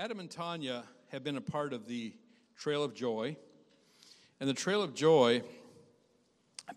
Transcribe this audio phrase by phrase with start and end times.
[0.00, 2.14] Adam and Tanya have been a part of the
[2.56, 3.36] Trail of Joy.
[4.40, 5.42] And the Trail of Joy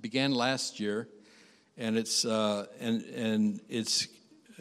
[0.01, 1.08] began last year,
[1.78, 4.09] and it's, uh, and, and it's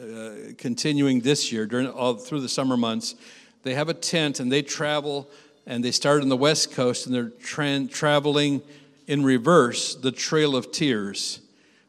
[0.01, 3.17] uh, continuing this year during all through the summer months.
[3.65, 5.29] They have a tent and they travel,
[5.67, 8.63] and they start on the west coast, and they're tra- traveling
[9.09, 11.41] in reverse the Trail of Tears,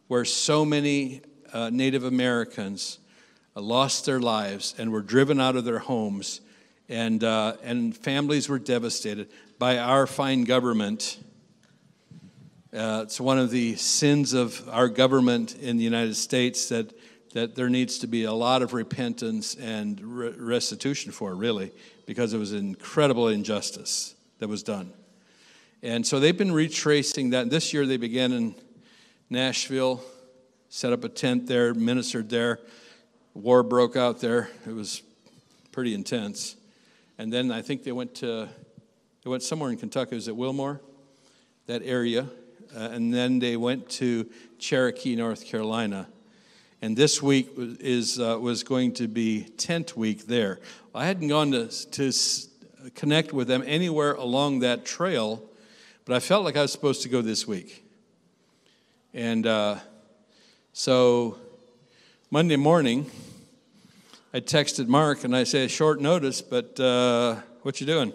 [0.07, 1.21] where so many
[1.53, 2.97] uh, Native Americans
[3.55, 6.41] uh, lost their lives and were driven out of their homes,
[6.89, 9.29] and, uh, and families were devastated
[9.59, 11.17] by our fine government.
[12.73, 16.93] Uh, it's one of the sins of our government in the United States that,
[17.33, 21.71] that there needs to be a lot of repentance and re- restitution for, really,
[22.05, 24.91] because it was incredible injustice that was done.
[25.81, 27.49] And so they've been retracing that.
[27.49, 28.55] This year they began in
[29.29, 30.03] Nashville,
[30.69, 32.59] set up a tent there, ministered there.
[33.33, 34.49] War broke out there.
[34.65, 35.01] It was
[35.71, 36.55] pretty intense.
[37.17, 38.49] And then I think they went to,
[39.23, 40.15] they went somewhere in Kentucky.
[40.15, 40.81] Was it Wilmore?
[41.67, 42.27] That area.
[42.75, 46.07] Uh, and then they went to Cherokee, North Carolina.
[46.81, 50.59] And this week is, uh, was going to be tent week there.
[50.93, 52.11] I hadn't gone to, to
[52.95, 55.43] connect with them anywhere along that trail,
[56.03, 57.85] but I felt like I was supposed to go this week.
[59.13, 59.77] And uh,
[60.73, 61.37] so
[62.31, 63.09] Monday morning,
[64.35, 68.11] I texted Mark and I said, short notice, but uh, what you doing?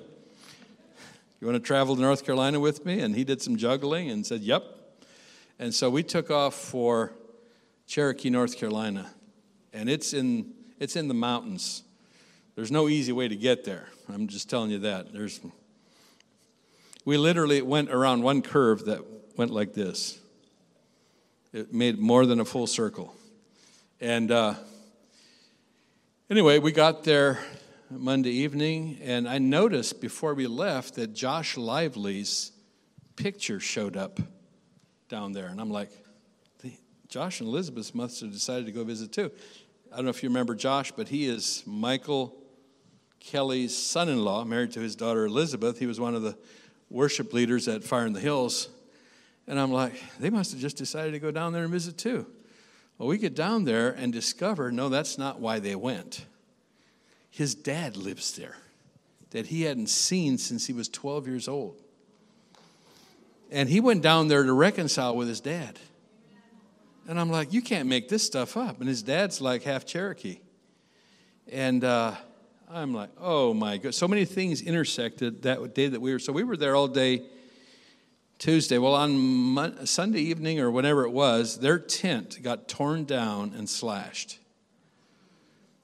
[1.41, 2.99] You want to travel to North Carolina with me?
[2.99, 4.65] And he did some juggling and said, yep.
[5.61, 7.13] And so we took off for
[7.87, 9.09] Cherokee, North Carolina.
[9.73, 11.85] And it's in, it's in the mountains.
[12.57, 13.87] There's no easy way to get there.
[14.13, 15.13] I'm just telling you that.
[15.13, 15.39] There's,
[17.05, 19.03] we literally went around one curve that
[19.37, 20.19] went like this.
[21.53, 23.15] It made more than a full circle.
[24.01, 24.55] And uh,
[26.31, 27.39] anyway, we got there
[27.91, 32.53] Monday evening, and I noticed before we left that Josh Lively's
[33.17, 34.21] picture showed up
[35.09, 35.47] down there.
[35.47, 35.91] And I'm like,
[37.09, 39.31] Josh and Elizabeth must have decided to go visit too.
[39.91, 42.37] I don't know if you remember Josh, but he is Michael
[43.19, 45.79] Kelly's son in law, married to his daughter Elizabeth.
[45.79, 46.37] He was one of the
[46.91, 48.69] worship leaders at Fire in the Hills.
[49.47, 52.27] And I'm like, they must have just decided to go down there and visit too.
[52.99, 56.27] Well, we get down there and discover no, that's not why they went.
[57.31, 58.57] His dad lives there,
[59.31, 61.81] that he hadn't seen since he was 12 years old.
[63.51, 65.79] And he went down there to reconcile with his dad.
[67.07, 68.81] And I'm like, you can't make this stuff up.
[68.81, 70.41] And his dad's like half Cherokee.
[71.51, 72.15] And uh,
[72.69, 73.95] I'm like, oh my God.
[73.95, 76.19] So many things intersected that day that we were.
[76.19, 77.23] So we were there all day
[78.39, 78.79] Tuesday.
[78.79, 84.39] Well, on Sunday evening or whenever it was, their tent got torn down and slashed.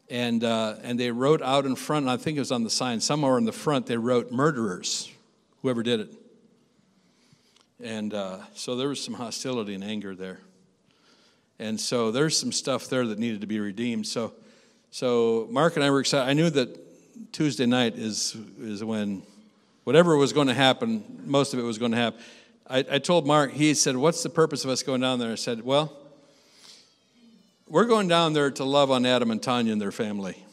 [0.08, 2.70] And, uh, and they wrote out in front, and I think it was on the
[2.70, 5.10] sign, somewhere in the front, they wrote murderers,
[5.62, 6.14] whoever did it.
[7.82, 10.38] And uh, so there was some hostility and anger there.
[11.58, 14.06] And so there's some stuff there that needed to be redeemed.
[14.06, 14.32] So,
[14.92, 16.30] so Mark and I were excited.
[16.30, 19.22] I knew that Tuesday night is, is when
[19.82, 22.20] whatever was going to happen, most of it was going to happen.
[22.66, 25.32] I, I told Mark, he said, What's the purpose of us going down there?
[25.32, 25.92] I said, Well,
[27.66, 30.44] we're going down there to love on Adam and Tanya and their family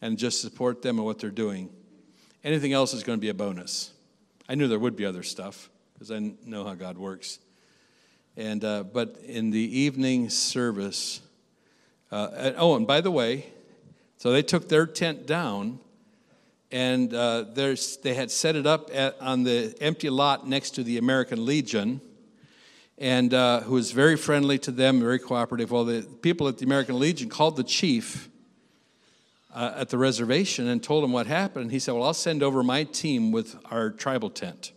[0.00, 1.70] and just support them and what they're doing.
[2.42, 3.92] Anything else is going to be a bonus.
[4.48, 7.38] I knew there would be other stuff because I know how God works.
[8.36, 11.20] And, uh, but in the evening service,
[12.10, 13.46] uh, and, oh, and by the way,
[14.16, 15.80] so they took their tent down
[16.72, 20.98] and uh, they had set it up at, on the empty lot next to the
[20.98, 22.00] American Legion,
[22.98, 25.70] and uh, who was very friendly to them, very cooperative.
[25.70, 28.28] Well, the people at the American Legion called the chief
[29.54, 31.64] uh, at the reservation and told him what happened.
[31.64, 34.72] And he said, Well, I'll send over my team with our tribal tent.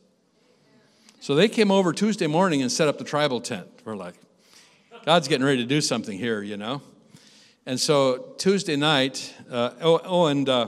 [1.19, 3.67] So they came over Tuesday morning and set up the tribal tent.
[3.85, 4.15] We're like,
[5.05, 6.81] God's getting ready to do something here, you know?
[7.65, 10.67] And so Tuesday night, uh, oh, oh, and uh,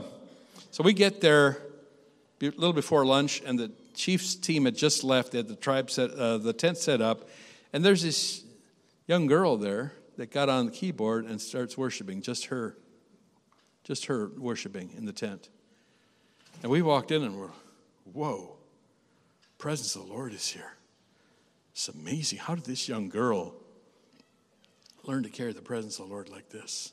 [0.76, 1.62] so we get there
[2.42, 5.32] a little before lunch, and the chief's team had just left.
[5.32, 7.30] They had the tribe set, uh, the tent set up,
[7.72, 8.44] and there's this
[9.06, 12.20] young girl there that got on the keyboard and starts worshiping.
[12.20, 12.76] Just her,
[13.84, 15.48] just her worshiping in the tent.
[16.62, 17.48] And we walked in and we're,
[18.12, 18.58] whoa
[19.56, 20.74] presence of the Lord is here.
[21.72, 22.38] It's amazing.
[22.38, 23.54] How did this young girl
[25.04, 26.92] learn to carry the presence of the Lord like this?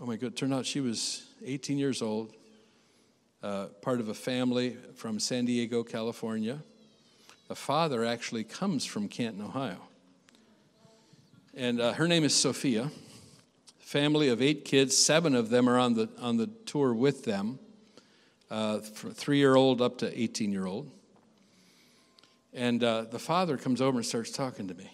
[0.00, 2.32] Oh my God, It turned out she was 18 years old,
[3.42, 6.62] uh, part of a family from San Diego, California.
[7.48, 9.78] The father actually comes from Canton, Ohio.
[11.54, 12.90] And uh, her name is Sophia.
[13.78, 14.96] family of eight kids.
[14.96, 17.58] Seven of them are on the, on the tour with them,
[18.50, 20.90] uh, three year old up to 18 year old.
[22.52, 24.90] And uh, the father comes over and starts talking to me.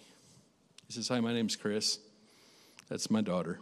[0.87, 1.99] He says, Hi, my name's Chris.
[2.89, 3.59] That's my daughter.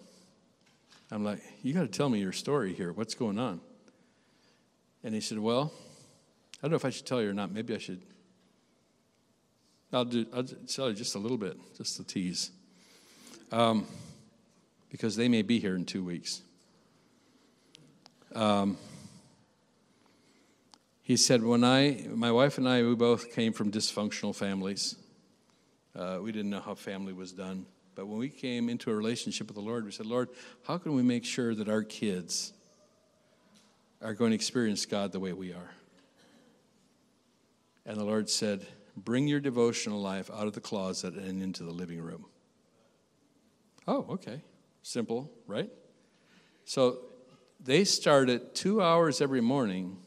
[1.11, 2.93] I'm like, You got to tell me your story here.
[2.93, 3.59] What's going on?
[5.03, 5.71] And he said, Well,
[6.57, 7.51] I don't know if I should tell you or not.
[7.51, 8.01] Maybe I should.
[9.93, 12.51] I'll, do, I'll tell you just a little bit, just to tease.
[13.51, 13.85] Um,
[14.89, 16.41] because they may be here in two weeks.
[18.33, 18.77] Um,
[21.01, 24.95] he said, When I, my wife and I, we both came from dysfunctional families.
[25.93, 27.65] Uh, we didn't know how family was done.
[27.95, 30.29] But when we came into a relationship with the Lord, we said, Lord,
[30.63, 32.53] how can we make sure that our kids
[34.01, 35.71] are going to experience God the way we are?
[37.85, 38.65] And the Lord said,
[38.95, 42.25] Bring your devotional life out of the closet and into the living room.
[43.87, 44.41] Oh, okay.
[44.83, 45.69] Simple, right?
[46.65, 46.99] So
[47.59, 49.97] they started two hours every morning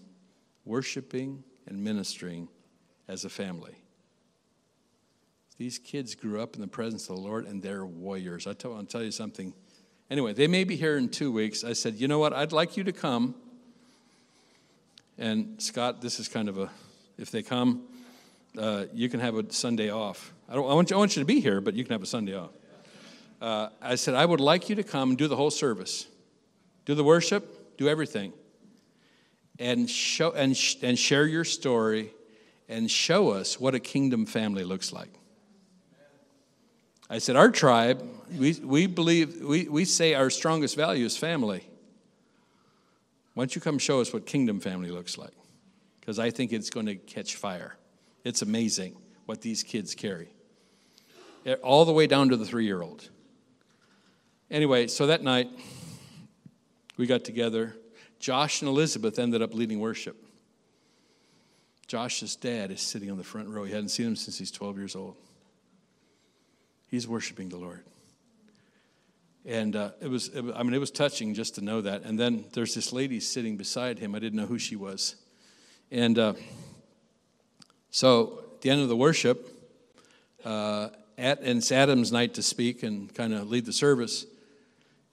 [0.65, 2.49] worshiping and ministering
[3.09, 3.84] as a family.
[5.57, 8.47] These kids grew up in the presence of the Lord and they're warriors.
[8.47, 9.55] I tell, I'll tell you something.
[10.11, 11.65] Anyway, they may be here in two weeks.
[11.65, 12.33] I said, you know what?
[12.33, 13.35] I'd like you to come.
[15.17, 16.71] And Scott, this is kind of a,
[17.19, 17.85] if they come,
[18.59, 20.33] uh, you can have a Sunday off.
[20.49, 22.03] I, don't, I, want you, I want you to be here, but you can have
[22.03, 22.51] a Sunday off.
[23.41, 26.07] Uh, I said, I would like you to come and do the whole service,
[26.85, 28.33] do the worship, do everything,
[29.59, 32.11] and show and, sh- and share your story,
[32.69, 35.11] and show us what a kingdom family looks like.
[37.09, 38.03] I said, Our tribe,
[38.37, 41.69] we, we believe, we, we say our strongest value is family.
[43.35, 45.35] Why don't you come show us what kingdom family looks like?
[46.01, 47.77] Because I think it's going to catch fire.
[48.23, 48.97] It's amazing
[49.27, 50.29] what these kids carry,
[51.63, 53.09] all the way down to the three year old.
[54.51, 55.49] Anyway, so that night,
[56.97, 57.75] we got together.
[58.21, 60.17] Josh and Elizabeth ended up leading worship.
[61.87, 63.65] Josh's dad is sitting on the front row.
[63.65, 65.17] He hadn't seen him since he's 12 years old.
[66.95, 67.83] He's worshiping the Lord.
[69.45, 72.05] And uh, it was, it, I mean, it was touching just to know that.
[72.05, 74.15] And then there's this lady sitting beside him.
[74.15, 75.17] I didn't know who she was.
[75.91, 76.35] And uh,
[77.91, 79.45] so at the end of the worship,
[80.45, 84.25] uh, at, and it's Adam's night to speak and kind of lead the service.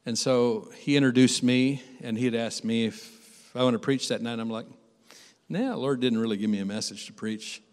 [0.06, 4.10] And so he introduced me, and he had asked me if I want to preach
[4.10, 4.38] that night.
[4.38, 4.68] I'm like,
[5.50, 7.64] nah, Lord didn't really give me a message to preach.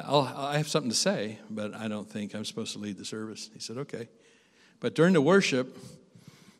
[0.00, 3.04] I'll, I have something to say, but I don't think I'm supposed to lead the
[3.04, 3.50] service.
[3.52, 4.08] He said, okay.
[4.80, 5.76] But during the worship,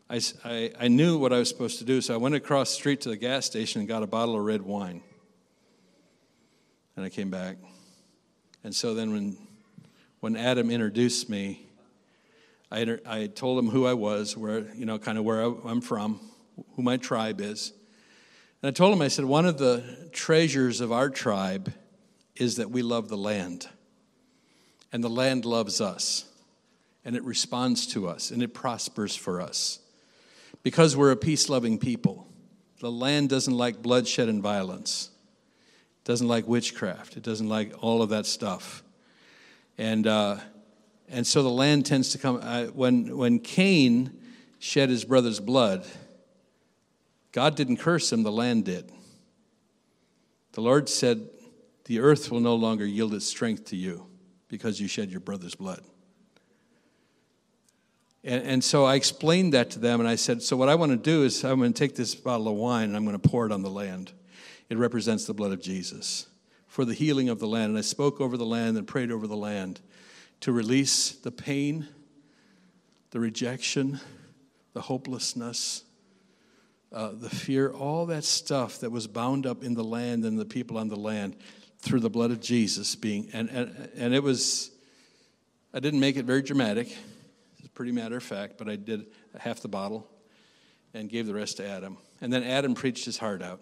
[0.09, 2.77] I, I, I, knew what I was supposed to do, so I went across the
[2.77, 5.03] street to the gas station and got a bottle of red wine.
[6.97, 7.57] And I came back.
[8.63, 9.37] And so then when,
[10.21, 11.67] when Adam introduced me,
[12.71, 16.21] I, I told him who I was, where, you know, kind of where I'm from,
[16.77, 17.73] who my tribe is.
[18.63, 21.73] And I told him, I said, one of the treasures of our tribe
[22.37, 23.69] is that we love the land.
[24.93, 26.25] And the land loves us.
[27.05, 29.79] And it responds to us and it prospers for us.
[30.63, 32.27] Because we're a peace loving people.
[32.81, 35.11] The land doesn't like bloodshed and violence,
[36.03, 38.83] it doesn't like witchcraft, it doesn't like all of that stuff.
[39.79, 40.37] And, uh,
[41.09, 42.41] and so the land tends to come.
[42.43, 44.19] Uh, when, when Cain
[44.59, 45.87] shed his brother's blood,
[47.33, 48.91] God didn't curse him, the land did.
[50.53, 51.29] The Lord said,
[51.85, 54.07] the earth will no longer yield its strength to you
[54.49, 55.83] because you shed your brother's blood.
[58.23, 60.93] And, and, so I explained that to them, and I said, So, what I want
[60.93, 63.29] to do is, I'm going to take this bottle of wine and I'm going to
[63.29, 64.13] pour it on the land.
[64.71, 66.27] It represents the blood of Jesus
[66.67, 67.71] for the healing of the land.
[67.71, 69.83] And I spoke over the land and prayed over the land
[70.41, 71.87] to release the pain,
[73.11, 74.01] the rejection,
[74.73, 75.85] the hopelessness,
[76.93, 80.45] uh, the fear, all that stuff that was bound up in the land and the
[80.47, 81.37] people on the land
[81.85, 84.71] through the blood of Jesus being, and, and, and it was,
[85.75, 86.97] I didn't make it very dramatic.
[87.59, 89.07] It's pretty matter of fact, but I did
[89.39, 90.09] half the bottle
[90.95, 91.99] and gave the rest to Adam.
[92.23, 93.61] And then Adam preached his heart out.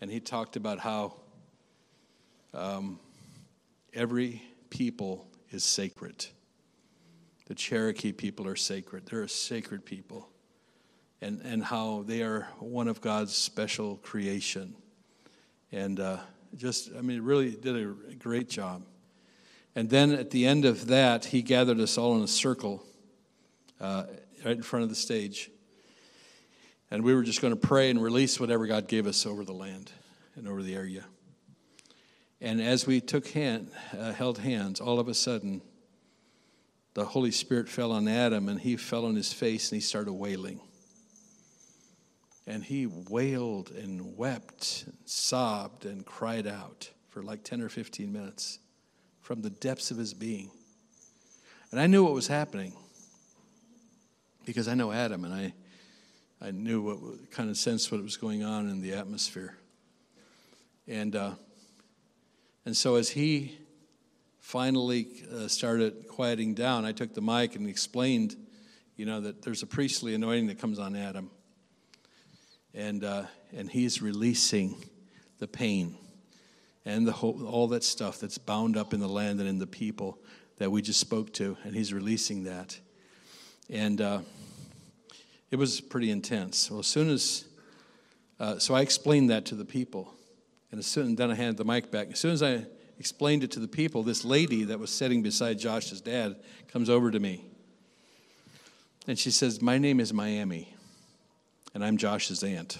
[0.00, 1.14] And he talked about how
[2.52, 2.98] um,
[3.92, 6.26] every people is sacred.
[7.46, 9.06] The Cherokee people are sacred.
[9.06, 10.28] They're a sacred people.
[11.22, 14.74] And, and how they are one of God's special creation.
[15.70, 16.18] And uh,
[16.56, 18.82] just, I mean, really did a great job.
[19.74, 22.84] And then at the end of that, he gathered us all in a circle
[23.80, 24.04] uh,
[24.44, 25.50] right in front of the stage.
[26.90, 29.52] And we were just going to pray and release whatever God gave us over the
[29.52, 29.90] land
[30.36, 31.04] and over the area.
[32.40, 35.62] And as we took hand, uh, held hands, all of a sudden,
[36.94, 40.12] the Holy Spirit fell on Adam and he fell on his face and he started
[40.12, 40.60] wailing.
[42.46, 48.12] And he wailed and wept, and sobbed, and cried out for like 10 or 15
[48.12, 48.58] minutes
[49.20, 50.50] from the depths of his being.
[51.70, 52.74] And I knew what was happening
[54.44, 55.54] because I know Adam and I,
[56.40, 59.56] I knew what kind of sense what was going on in the atmosphere.
[60.86, 61.32] And, uh,
[62.66, 63.58] and so as he
[64.40, 68.36] finally uh, started quieting down, I took the mic and explained,
[68.96, 71.30] you know, that there's a priestly anointing that comes on Adam.
[72.74, 73.24] And, uh,
[73.56, 74.84] and he's releasing
[75.38, 75.96] the pain
[76.84, 79.66] and the whole, all that stuff that's bound up in the land and in the
[79.66, 80.18] people
[80.58, 82.78] that we just spoke to, and he's releasing that.
[83.70, 84.20] And uh,
[85.50, 86.70] it was pretty intense.
[86.70, 87.44] Well, as soon as,
[88.38, 90.12] uh, so I explained that to the people,
[90.70, 92.08] and as soon then I handed the mic back.
[92.12, 92.66] As soon as I
[92.98, 96.36] explained it to the people, this lady that was sitting beside Josh's dad
[96.68, 97.44] comes over to me,
[99.06, 100.73] and she says, "My name is Miami,
[101.74, 102.78] and I'm Josh's aunt."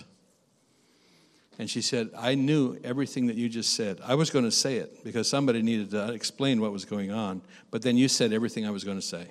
[1.58, 4.00] And she said, I knew everything that you just said.
[4.04, 7.42] I was going to say it because somebody needed to explain what was going on,
[7.70, 9.28] but then you said everything I was going to say.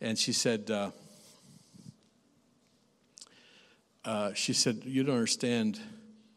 [0.00, 0.90] And she said, uh,
[4.04, 5.80] uh, she said, You don't understand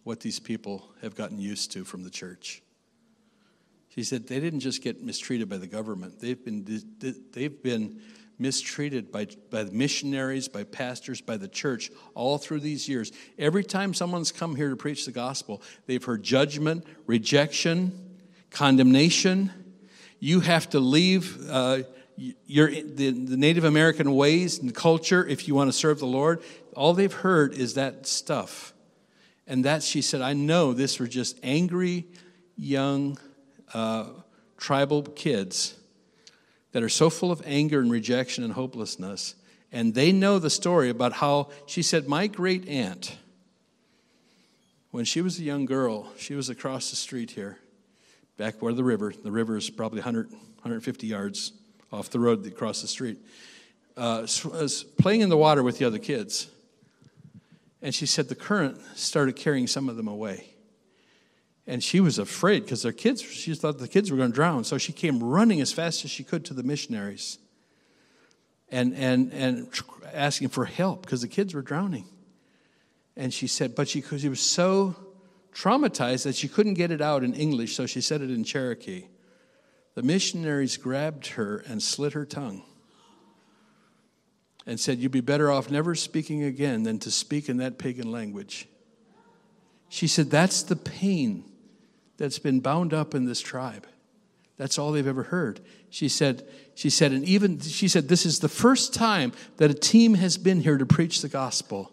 [0.04, 2.62] what these people have gotten used to from the church.
[3.90, 6.66] She said, They didn't just get mistreated by the government, they've been,
[7.32, 8.02] they've been
[8.42, 13.12] mistreated by, by missionaries, by pastors, by the church all through these years.
[13.38, 18.18] Every time someone's come here to preach the gospel, they've heard judgment, rejection,
[18.50, 19.52] condemnation.
[20.20, 21.84] You have to leave uh,
[22.18, 26.42] your, the, the Native American ways and culture if you want to serve the Lord.
[26.76, 28.74] All they've heard is that stuff.
[29.46, 32.06] And that, she said, I know this were just angry,
[32.58, 33.18] young,
[33.74, 34.06] uh,
[34.58, 35.76] tribal kids
[36.72, 39.36] that are so full of anger and rejection and hopelessness.
[39.72, 43.18] And they know the story about how she said, My great aunt,
[44.92, 47.58] when she was a young girl, she was across the street here,
[48.38, 51.54] back where the river, the river is probably 100, 150 yards
[51.92, 53.18] off the road across the street,
[53.96, 56.50] uh, was playing in the water with the other kids.
[57.82, 60.51] And she said the current started carrying some of them away.
[61.72, 64.66] And she was afraid because their kids, she thought the kids were going to drown.
[64.66, 67.40] So she came running as fast as she could to the missionaries
[68.68, 69.70] and, and, and
[70.14, 72.10] asking for help because the kids were drowning.
[73.16, 74.98] And she said, but she, she was so
[75.54, 79.06] traumatized that she couldn't get it out in English, so she said it in Cherokee.
[79.96, 82.64] The missionaries grabbed her and slit her tongue
[84.66, 88.12] and said, You'd be better off never speaking again than to speak in that pagan
[88.12, 88.68] language.
[89.88, 91.46] She said, That's the pain
[92.18, 93.88] that's been bound up in this tribe.
[94.58, 95.60] That's all they've ever heard.
[95.90, 99.74] She said, she said, and even she said, this is the first time that a
[99.74, 101.92] team has been here to preach the gospel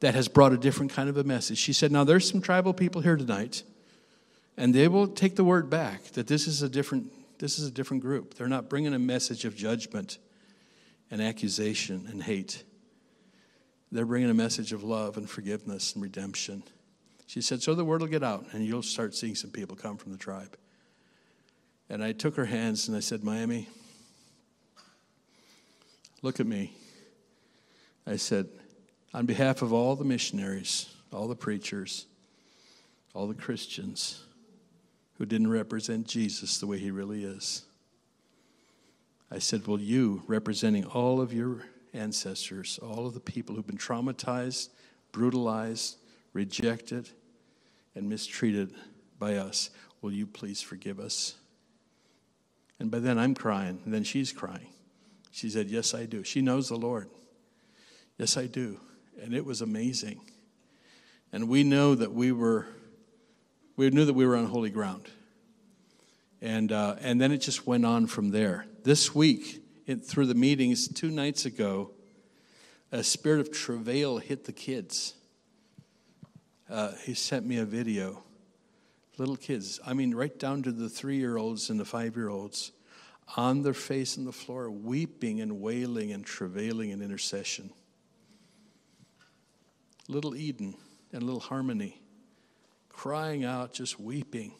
[0.00, 1.58] that has brought a different kind of a message.
[1.58, 3.62] She said, now there's some tribal people here tonight,
[4.56, 7.70] and they will take the word back that this is a different, this is a
[7.70, 8.34] different group.
[8.34, 10.18] They're not bringing a message of judgment
[11.10, 12.64] and accusation and hate.
[13.90, 16.62] They're bringing a message of love and forgiveness and redemption.
[17.28, 19.98] She said, So the word will get out, and you'll start seeing some people come
[19.98, 20.56] from the tribe.
[21.90, 23.68] And I took her hands and I said, Miami,
[26.22, 26.72] look at me.
[28.06, 28.48] I said,
[29.12, 32.06] on behalf of all the missionaries, all the preachers,
[33.14, 34.24] all the Christians
[35.18, 37.64] who didn't represent Jesus the way he really is,
[39.30, 43.76] I said, Will you, representing all of your ancestors, all of the people who've been
[43.76, 44.70] traumatized,
[45.12, 45.96] brutalized,
[46.32, 47.10] rejected,
[47.94, 48.74] and mistreated
[49.18, 49.70] by us.
[50.00, 51.34] Will you please forgive us?
[52.78, 54.68] And by then I'm crying, and then she's crying.
[55.30, 56.22] She said, Yes, I do.
[56.22, 57.08] She knows the Lord.
[58.18, 58.80] Yes, I do.
[59.20, 60.20] And it was amazing.
[61.32, 62.66] And we know that we were,
[63.76, 65.08] we knew that we were on holy ground.
[66.40, 68.66] And, uh, and then it just went on from there.
[68.84, 71.90] This week, it, through the meetings two nights ago,
[72.92, 75.14] a spirit of travail hit the kids
[76.70, 78.22] uh, he sent me a video.
[79.16, 82.28] Little kids, I mean, right down to the three year olds and the five year
[82.28, 82.72] olds,
[83.36, 87.70] on their face on the floor, weeping and wailing and travailing in intercession.
[90.08, 90.74] Little Eden
[91.12, 92.00] and little Harmony
[92.98, 94.52] crying out, just weeping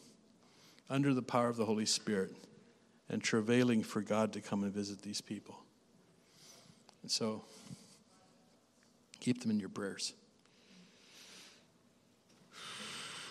[0.88, 2.31] under the power of the Holy Spirit
[3.09, 5.59] and travailing for God to come and visit these people.
[7.03, 7.45] And so,
[9.19, 10.12] keep them in your prayers.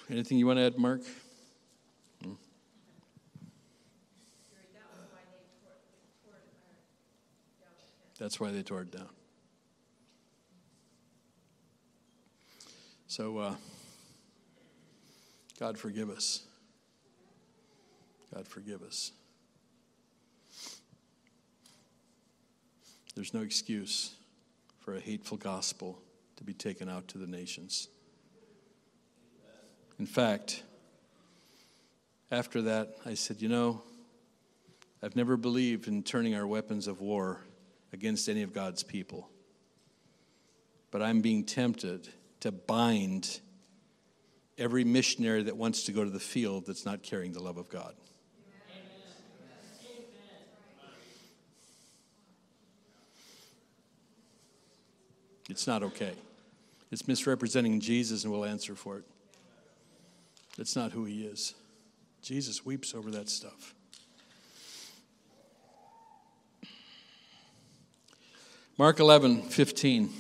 [0.09, 1.01] Anything you want to add, Mark?
[2.23, 2.33] Hmm?
[8.17, 9.09] That's why they tore it down.
[13.07, 13.55] So, uh,
[15.59, 16.43] God forgive us.
[18.33, 19.11] God forgive us.
[23.15, 24.13] There's no excuse
[24.79, 25.99] for a hateful gospel
[26.37, 27.89] to be taken out to the nations.
[29.99, 30.63] In fact,
[32.29, 33.81] after that, I said, You know,
[35.01, 37.41] I've never believed in turning our weapons of war
[37.93, 39.29] against any of God's people.
[40.91, 42.07] But I'm being tempted
[42.41, 43.39] to bind
[44.57, 47.69] every missionary that wants to go to the field that's not carrying the love of
[47.69, 47.93] God.
[55.49, 56.13] It's not okay.
[56.91, 59.05] It's misrepresenting Jesus, and we'll answer for it.
[60.57, 61.53] It's not who he is.
[62.21, 63.75] Jesus weeps over that stuff.
[68.77, 70.13] Mark 11, 15.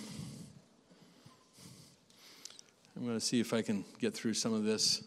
[2.95, 5.03] I'm going to see if I can get through some of this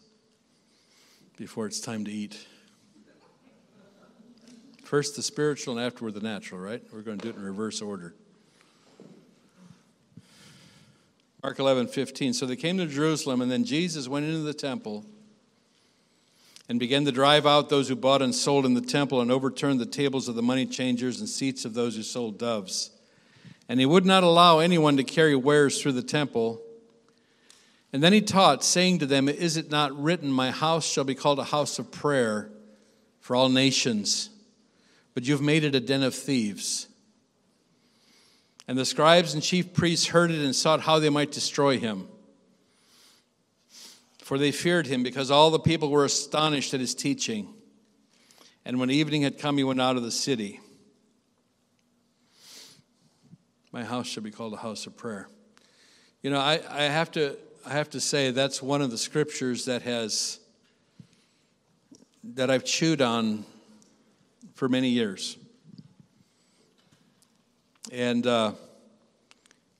[1.37, 2.45] before it's time to eat.
[4.83, 6.81] First the spiritual and afterward the natural, right?
[6.93, 8.13] We're going to do it in reverse order.
[11.43, 12.33] Mark 11, 15.
[12.33, 15.05] So they came to Jerusalem, and then Jesus went into the temple
[16.69, 19.79] and began to drive out those who bought and sold in the temple and overturned
[19.79, 22.91] the tables of the money changers and seats of those who sold doves.
[23.67, 26.61] And he would not allow anyone to carry wares through the temple.
[27.93, 31.15] And then he taught, saying to them, Is it not written, My house shall be
[31.15, 32.49] called a house of prayer
[33.19, 34.29] for all nations?
[35.13, 36.87] But you've made it a den of thieves.
[38.67, 42.07] And the scribes and chief priests heard it and sought how they might destroy him.
[44.31, 47.53] For they feared him, because all the people were astonished at his teaching.
[48.63, 50.61] And when evening had come, he went out of the city.
[53.73, 55.27] My house shall be called a house of prayer.
[56.21, 57.35] You know, I, I have to
[57.65, 60.39] I have to say that's one of the scriptures that has
[62.23, 63.43] that I've chewed on
[64.53, 65.35] for many years.
[67.91, 68.53] And uh,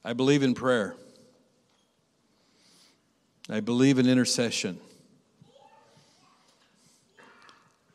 [0.03, 0.97] I believe in prayer.
[3.53, 4.79] I believe in intercession.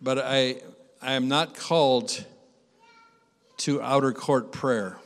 [0.02, 0.60] But I,
[1.00, 2.26] I am not called
[3.58, 4.98] to outer court prayer.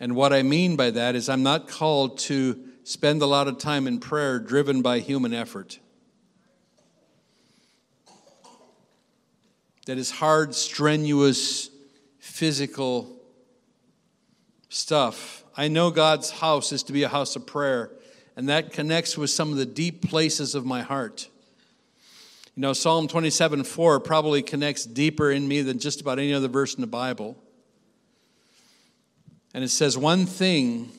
[0.00, 3.58] And what I mean by that is, I'm not called to spend a lot of
[3.58, 5.78] time in prayer driven by human effort.
[9.86, 11.70] That is hard, strenuous,
[12.18, 13.20] physical
[14.68, 15.43] stuff.
[15.56, 17.90] I know God's house is to be a house of prayer,
[18.36, 21.28] and that connects with some of the deep places of my heart.
[22.56, 26.48] You know, Psalm 27 4 probably connects deeper in me than just about any other
[26.48, 27.36] verse in the Bible.
[29.52, 30.90] And it says, One thing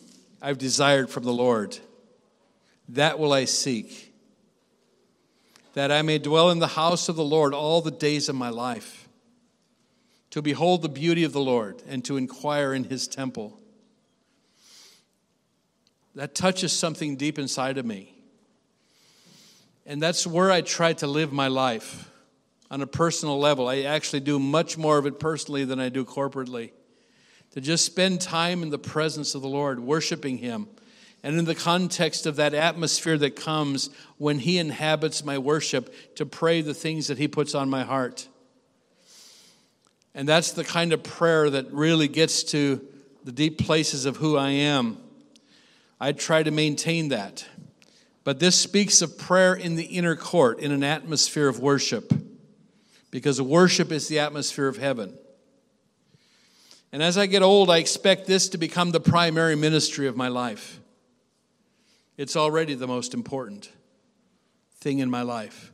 [0.42, 1.78] I've desired from the Lord,
[2.90, 4.14] that will I seek,
[5.74, 8.50] that I may dwell in the house of the Lord all the days of my
[8.50, 9.10] life,
[10.30, 13.60] to behold the beauty of the Lord and to inquire in his temple.
[16.16, 18.16] That touches something deep inside of me.
[19.86, 22.10] And that's where I try to live my life
[22.72, 23.68] on a personal level.
[23.68, 26.72] I actually do much more of it personally than I do corporately
[27.52, 30.68] to just spend time in the presence of the Lord, worshiping Him.
[31.24, 36.26] And in the context of that atmosphere that comes when He inhabits my worship, to
[36.26, 38.28] pray the things that He puts on my heart.
[40.14, 42.86] And that's the kind of prayer that really gets to
[43.24, 44.98] the deep places of who I am.
[46.00, 47.46] I try to maintain that.
[48.24, 52.12] But this speaks of prayer in the inner court, in an atmosphere of worship,
[53.12, 55.18] because worship is the atmosphere of heaven.
[56.92, 60.28] And as I get old, I expect this to become the primary ministry of my
[60.28, 60.80] life.
[62.18, 63.70] It's already the most important
[64.80, 65.72] thing in my life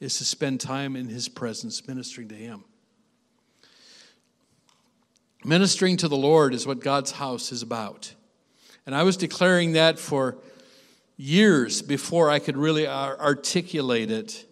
[0.00, 2.64] is to spend time in his presence ministering to him.
[5.44, 8.14] Ministering to the Lord is what God's house is about.
[8.90, 10.36] And I was declaring that for
[11.16, 14.44] years before I could really articulate it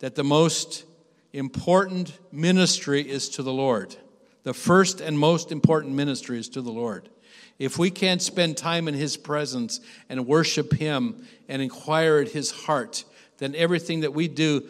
[0.00, 0.84] that the most
[1.32, 3.94] important ministry is to the Lord.
[4.42, 7.08] The first and most important ministry is to the Lord.
[7.60, 12.50] If we can't spend time in His presence and worship Him and inquire at His
[12.50, 13.04] heart,
[13.36, 14.66] then everything that we do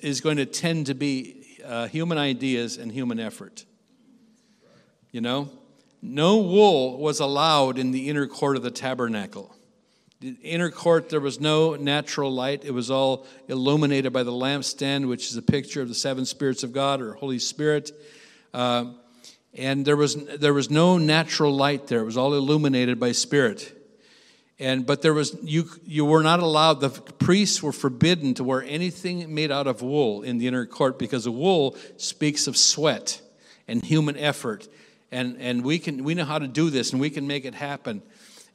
[0.00, 3.66] is going to tend to be uh, human ideas and human effort.
[5.12, 5.50] You know?
[6.06, 9.56] No wool was allowed in the inner court of the tabernacle.
[10.20, 12.64] The inner court, there was no natural light.
[12.64, 16.62] It was all illuminated by the lampstand, which is a picture of the seven spirits
[16.62, 17.90] of God or Holy Spirit.
[18.52, 18.92] Uh,
[19.56, 23.72] And there was, there was no natural light there, it was all illuminated by Spirit.
[24.58, 28.62] And, but there was you you were not allowed the priests were forbidden to wear
[28.62, 33.20] anything made out of wool in the inner court because the wool speaks of sweat
[33.66, 34.68] and human effort
[35.14, 37.54] and and we can we know how to do this and we can make it
[37.54, 38.02] happen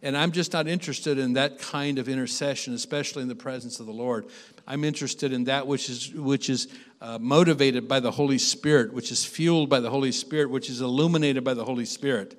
[0.01, 3.85] and I'm just not interested in that kind of intercession, especially in the presence of
[3.85, 4.27] the Lord.
[4.65, 6.69] I'm interested in that which is, which is
[7.01, 10.79] uh, motivated by the Holy Spirit, which is fueled by the Holy Spirit, which is
[10.79, 12.37] illuminated by the Holy Spirit.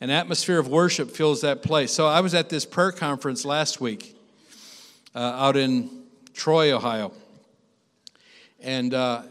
[0.00, 1.92] An atmosphere of worship fills that place.
[1.92, 4.16] So I was at this prayer conference last week
[5.14, 6.02] uh, out in
[6.34, 7.12] Troy, Ohio.
[8.60, 9.22] And, uh,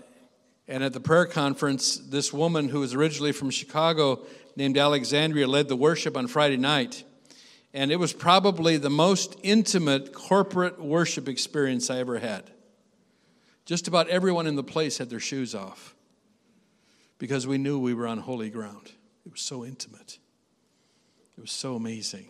[0.68, 4.26] and at the prayer conference, this woman who was originally from Chicago
[4.56, 7.04] named Alexandria led the worship on Friday night.
[7.74, 12.50] And it was probably the most intimate corporate worship experience I ever had.
[13.66, 15.96] Just about everyone in the place had their shoes off
[17.18, 18.92] because we knew we were on holy ground.
[19.26, 20.20] It was so intimate,
[21.38, 22.28] it was so amazing.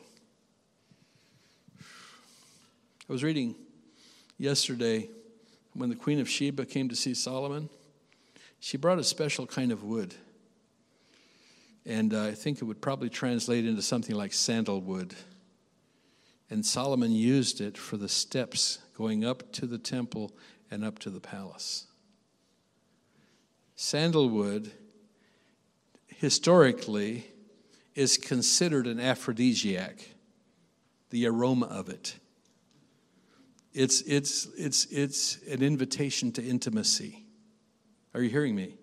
[1.80, 3.56] I was reading
[4.39, 5.10] yesterday
[5.74, 7.69] when the Queen of Sheba came to see Solomon,
[8.65, 10.15] she brought a special kind of wood.
[11.86, 15.13] And uh, I think it would probably translate into something like sandalwood.
[16.49, 20.32] And Solomon used it for the steps going up to the temple
[20.71, 21.86] and up to the palace.
[23.75, 24.71] Sandalwood,
[26.08, 27.28] historically,
[27.93, 30.10] is considered an aphrodisiac,
[31.12, 32.15] the aroma of it.
[33.73, 37.24] It's, it's, it's, it's an invitation to intimacy.
[38.15, 38.78] Are you hearing me?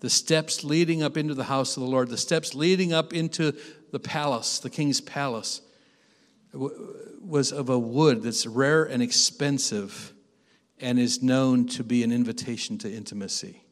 [0.00, 3.54] The steps leading up into the house of the Lord, the steps leading up into
[3.92, 5.62] the palace, the king's palace,
[6.52, 10.12] was of a wood that's rare and expensive
[10.78, 13.62] and is known to be an invitation to intimacy.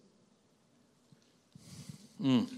[2.18, 2.50] Mm.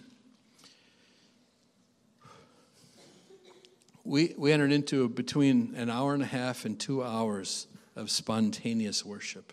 [4.05, 9.05] We, we entered into between an hour and a half and two hours of spontaneous
[9.05, 9.53] worship.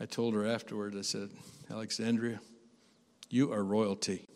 [0.00, 1.30] I told her afterward, I said,
[1.70, 2.40] Alexandria,
[3.30, 4.26] you are royalty.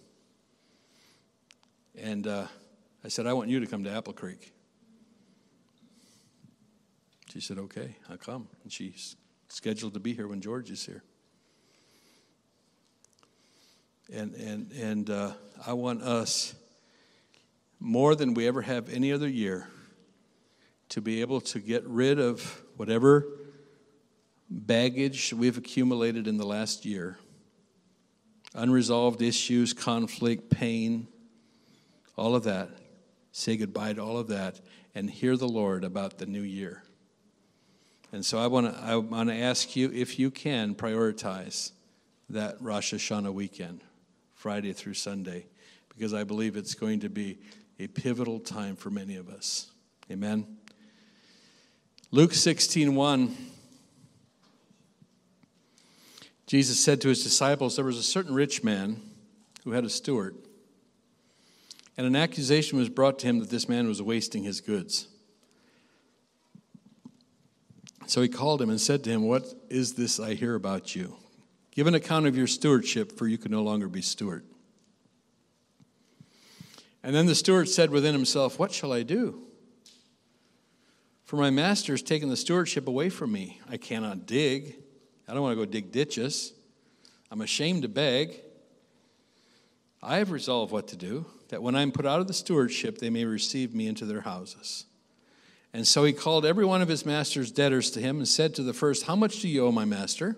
[1.96, 2.46] And uh,
[3.04, 4.52] I said, I want you to come to Apple Creek.
[7.30, 8.48] She said, okay, I'll come.
[8.64, 9.16] And she's
[9.48, 11.02] scheduled to be here when George is here.
[14.12, 15.32] And, and, and uh,
[15.66, 16.54] I want us,
[17.78, 19.68] more than we ever have any other year,
[20.90, 23.26] to be able to get rid of whatever
[24.52, 27.18] baggage we've accumulated in the last year
[28.54, 31.08] unresolved issues, conflict, pain,
[32.16, 32.68] all of that,
[33.32, 34.60] say goodbye to all of that,
[34.94, 36.82] and hear the Lord about the new year.
[38.12, 41.72] And so I want to I want to ask you if you can prioritize
[42.28, 43.80] that Rosh Hashanah weekend,
[44.34, 45.46] Friday through Sunday,
[45.88, 47.38] because I believe it's going to be
[47.78, 49.70] a pivotal time for many of us.
[50.10, 50.58] Amen.
[52.10, 53.34] Luke 16:1
[56.52, 59.00] Jesus said to his disciples, There was a certain rich man
[59.64, 60.36] who had a steward
[61.96, 65.08] and an accusation was brought to him that this man was wasting his goods.
[68.06, 71.16] So he called him and said to him, What is this I hear about you?
[71.70, 74.44] Give an account of your stewardship, for you can no longer be steward.
[77.02, 79.40] And then the steward said within himself, What shall I do?
[81.24, 83.58] For my master has taken the stewardship away from me.
[83.70, 84.81] I cannot dig.
[85.28, 86.52] I don't want to go dig ditches.
[87.30, 88.40] I'm ashamed to beg.
[90.02, 93.10] I have resolved what to do that when I'm put out of the stewardship, they
[93.10, 94.86] may receive me into their houses.
[95.72, 98.62] And so he called every one of his master's debtors to him and said to
[98.62, 100.36] the first, How much do you owe my master?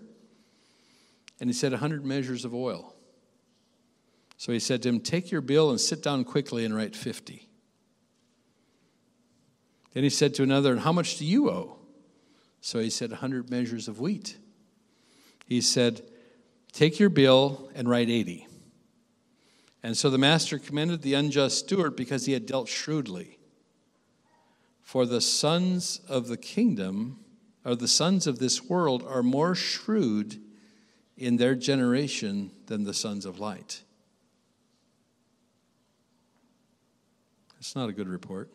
[1.41, 2.95] And he said, A hundred measures of oil.
[4.37, 7.49] So he said to him, Take your bill and sit down quickly and write fifty.
[9.93, 11.79] Then he said to another, And how much do you owe?
[12.61, 14.37] So he said, A hundred measures of wheat.
[15.45, 16.03] He said,
[16.73, 18.47] Take your bill and write eighty.
[19.83, 23.39] And so the master commended the unjust steward because he had dealt shrewdly.
[24.83, 27.21] For the sons of the kingdom,
[27.65, 30.41] or the sons of this world, are more shrewd
[31.17, 33.83] in their generation than the sons of light.
[37.59, 38.51] It's not a good report.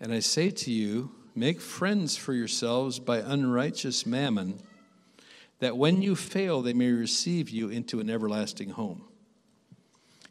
[0.00, 4.58] And I say to you, make friends for yourselves by unrighteous mammon
[5.58, 9.04] that when you fail, they may receive you into an everlasting home.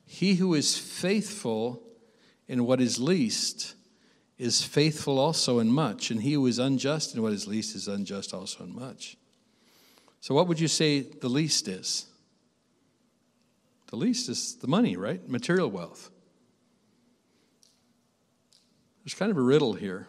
[0.05, 1.81] He who is faithful
[2.47, 3.75] in what is least
[4.37, 7.87] is faithful also in much, and he who is unjust in what is least is
[7.87, 9.17] unjust also in much.
[10.19, 12.07] So, what would you say the least is?
[13.87, 15.27] The least is the money, right?
[15.29, 16.09] Material wealth.
[19.03, 20.07] There's kind of a riddle here.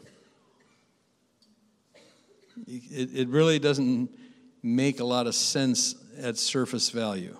[2.66, 4.10] It, it really doesn't
[4.62, 7.36] make a lot of sense at surface value.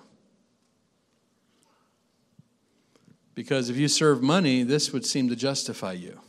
[3.35, 6.19] Because if you serve money, this would seem to justify you.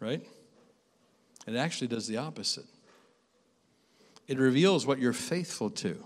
[0.00, 0.22] Right?
[1.46, 2.66] It actually does the opposite.
[4.26, 6.04] It reveals what you're faithful to,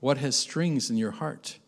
[0.00, 1.58] what has strings in your heart.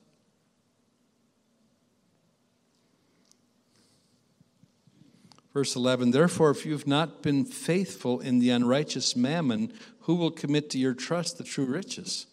[5.54, 10.68] Verse 11 Therefore, if you've not been faithful in the unrighteous mammon, who will commit
[10.70, 12.26] to your trust the true riches?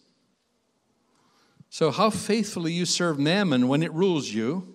[1.70, 4.74] So, how faithfully you serve mammon when it rules you.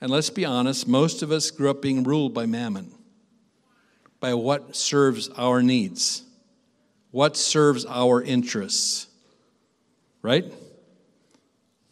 [0.00, 2.92] And let's be honest, most of us grew up being ruled by mammon,
[4.20, 6.22] by what serves our needs,
[7.10, 9.06] what serves our interests.
[10.22, 10.44] Right?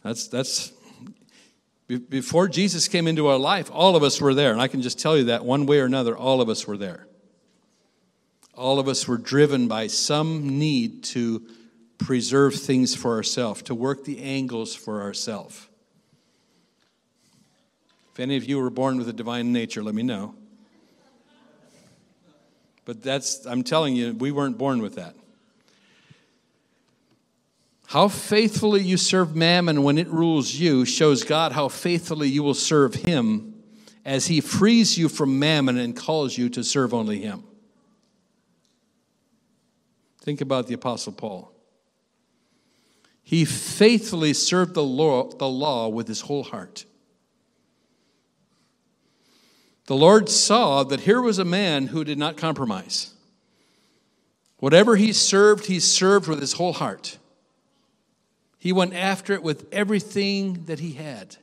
[0.02, 0.72] That's, that's
[1.88, 4.52] before Jesus came into our life, all of us were there.
[4.52, 6.76] And I can just tell you that one way or another, all of us were
[6.76, 7.06] there.
[8.54, 11.46] All of us were driven by some need to
[11.98, 15.68] preserve things for ourselves, to work the angles for ourselves.
[18.12, 20.34] If any of you were born with a divine nature, let me know.
[22.84, 25.14] But that's, I'm telling you, we weren't born with that.
[27.86, 32.54] How faithfully you serve mammon when it rules you shows God how faithfully you will
[32.54, 33.54] serve him
[34.04, 37.44] as he frees you from mammon and calls you to serve only him.
[40.20, 41.52] Think about the Apostle Paul.
[43.22, 46.84] He faithfully served the law, the law with his whole heart.
[49.86, 53.14] The Lord saw that here was a man who did not compromise.
[54.58, 57.18] Whatever he served, he served with his whole heart.
[58.66, 61.36] He went after it with everything that he had.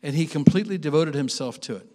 [0.00, 1.88] And he completely devoted himself to it.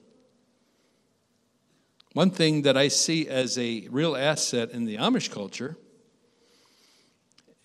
[2.12, 5.78] One thing that I see as a real asset in the Amish culture,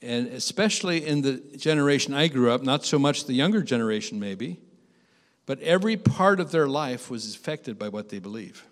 [0.00, 4.60] and especially in the generation I grew up, not so much the younger generation maybe,
[5.44, 8.64] but every part of their life was affected by what they believe.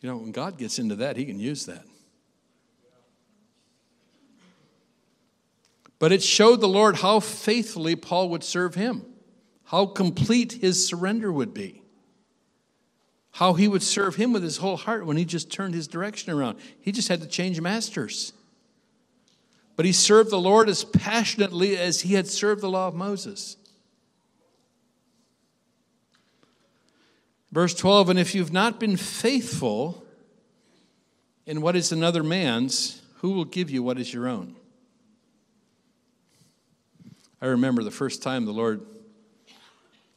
[0.00, 1.84] You know, when God gets into that, He can use that.
[5.98, 9.04] But it showed the Lord how faithfully Paul would serve Him,
[9.64, 11.82] how complete his surrender would be,
[13.32, 16.32] how he would serve Him with his whole heart when he just turned his direction
[16.32, 16.58] around.
[16.80, 18.32] He just had to change masters.
[19.76, 23.57] But he served the Lord as passionately as he had served the law of Moses.
[27.50, 30.04] Verse 12, and if you've not been faithful
[31.46, 34.54] in what is another man's, who will give you what is your own?
[37.40, 38.82] I remember the first time the Lord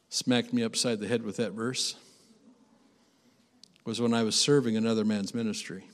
[0.10, 1.96] smacked me upside the head with that verse
[3.86, 5.86] was when I was serving another man's ministry.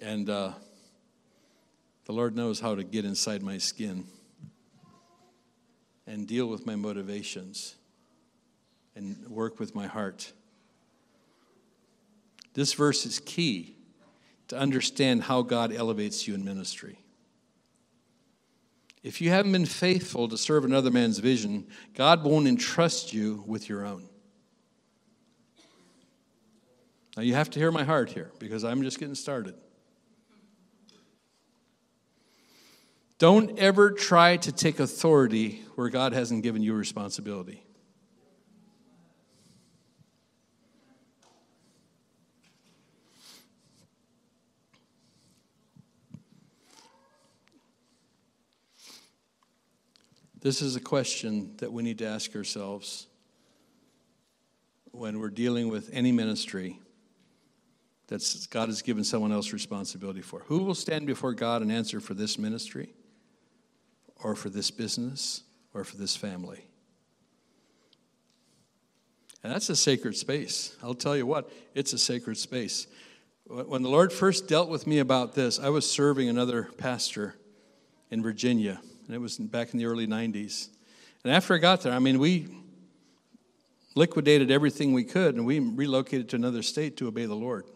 [0.00, 0.52] And uh,
[2.06, 4.06] the Lord knows how to get inside my skin
[6.06, 7.76] and deal with my motivations
[8.94, 10.32] and work with my heart.
[12.54, 13.76] This verse is key
[14.48, 16.98] to understand how God elevates you in ministry.
[19.02, 23.68] If you haven't been faithful to serve another man's vision, God won't entrust you with
[23.68, 24.08] your own.
[27.16, 29.54] Now, you have to hear my heart here because I'm just getting started.
[33.18, 37.62] Don't ever try to take authority where God hasn't given you responsibility.
[50.40, 53.06] This is a question that we need to ask ourselves
[54.90, 56.80] when we're dealing with any ministry
[58.08, 60.40] that God has given someone else responsibility for.
[60.46, 62.90] Who will stand before God and answer for this ministry?
[64.24, 65.42] or for this business
[65.74, 66.64] or for this family.
[69.42, 70.74] And that's a sacred space.
[70.82, 72.86] I'll tell you what, it's a sacred space.
[73.46, 77.34] When the Lord first dealt with me about this, I was serving another pastor
[78.10, 80.68] in Virginia, and it was back in the early 90s.
[81.24, 82.48] And after I got there, I mean, we
[83.94, 87.66] liquidated everything we could, and we relocated to another state to obey the Lord.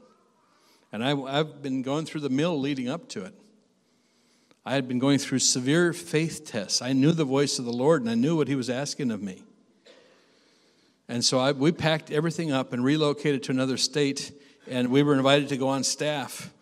[0.90, 3.34] And I, have been going through the mill leading up to it.
[4.68, 6.82] I had been going through severe faith tests.
[6.82, 9.22] I knew the voice of the Lord and I knew what He was asking of
[9.22, 9.42] me.
[11.08, 14.30] And so I, we packed everything up and relocated to another state,
[14.66, 16.52] and we were invited to go on staff.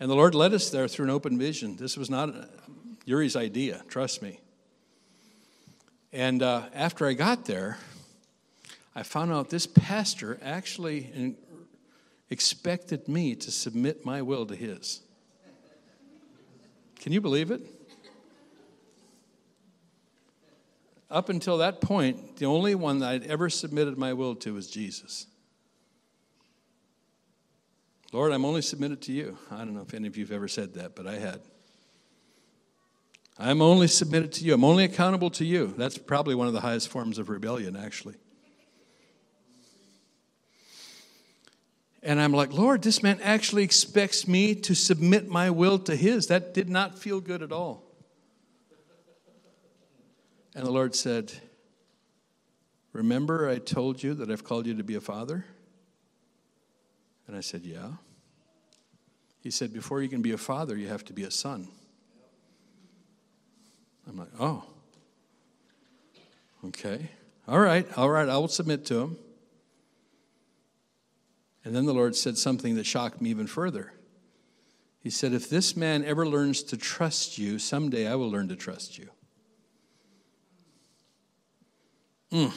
[0.00, 1.76] And the Lord led us there through an open vision.
[1.76, 2.34] This was not
[3.04, 4.40] Yuri's idea, trust me.
[6.12, 7.78] And uh, after I got there,
[8.96, 11.36] I found out this pastor actually
[12.30, 15.02] expected me to submit my will to his.
[17.00, 17.60] Can you believe it?
[21.10, 24.68] Up until that point, the only one that I'd ever submitted my will to was
[24.68, 25.26] Jesus.
[28.12, 29.38] Lord, I'm only submitted to you.
[29.50, 31.40] I don't know if any of you have ever said that, but I had.
[33.38, 34.54] I'm only submitted to you.
[34.54, 35.74] I'm only accountable to you.
[35.76, 38.14] That's probably one of the highest forms of rebellion, actually.
[42.04, 46.26] And I'm like, Lord, this man actually expects me to submit my will to his.
[46.26, 47.82] That did not feel good at all.
[50.54, 51.32] And the Lord said,
[52.92, 55.46] Remember, I told you that I've called you to be a father?
[57.26, 57.92] And I said, Yeah.
[59.40, 61.68] He said, Before you can be a father, you have to be a son.
[64.06, 64.62] I'm like, Oh,
[66.66, 67.08] okay.
[67.48, 69.16] All right, all right, I will submit to him.
[71.64, 73.92] And then the Lord said something that shocked me even further.
[75.00, 78.56] He said, If this man ever learns to trust you, someday I will learn to
[78.56, 79.08] trust you.
[82.30, 82.52] Mm.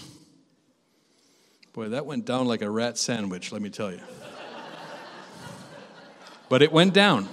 [1.74, 4.02] Boy, that went down like a rat sandwich, let me tell you.
[6.50, 7.30] but it went down.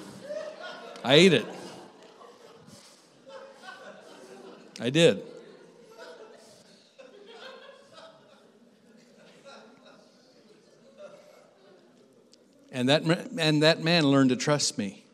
[1.02, 1.46] I ate it.
[4.80, 5.22] I did.
[12.74, 13.04] And that,
[13.38, 15.04] and that man learned to trust me.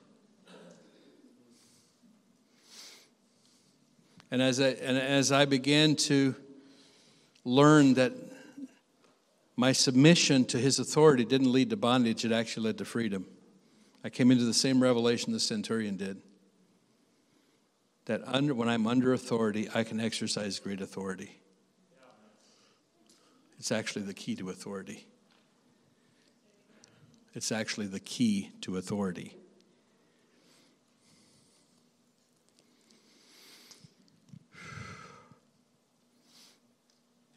[4.31, 6.35] And as I, and as I began to
[7.45, 8.13] learn that
[9.57, 13.27] my submission to his authority didn't lead to bondage, it actually led to freedom.
[14.03, 16.23] I came into the same revelation the centurion did.
[18.07, 21.39] That under, when I'm under authority, I can exercise great authority.
[23.59, 25.07] It's actually the key to authority.
[27.35, 29.37] It's actually the key to authority.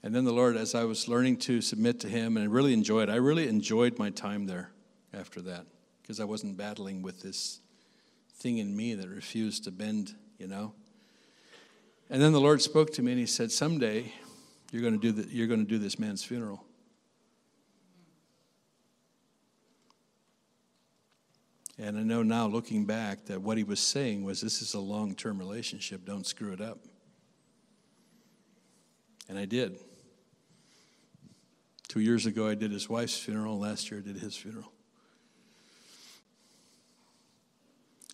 [0.04, 2.74] And then the Lord, as I was learning to submit to Him and I really
[2.74, 4.72] enjoyed, I really enjoyed my time there
[5.14, 5.66] after that
[6.02, 7.62] because I wasn't battling with this
[8.34, 10.74] thing in me that refused to bend, you know.
[12.10, 14.12] And then the Lord spoke to me and He said, "Someday,
[14.72, 16.66] you're going to do you're going to do this man's funeral."
[21.80, 24.80] And I know now, looking back, that what he was saying was this is a
[24.80, 26.80] long term relationship, don't screw it up.
[29.28, 29.80] And I did.
[31.88, 33.60] Two years ago, I did his wife's funeral.
[33.60, 34.72] Last year, I did his funeral.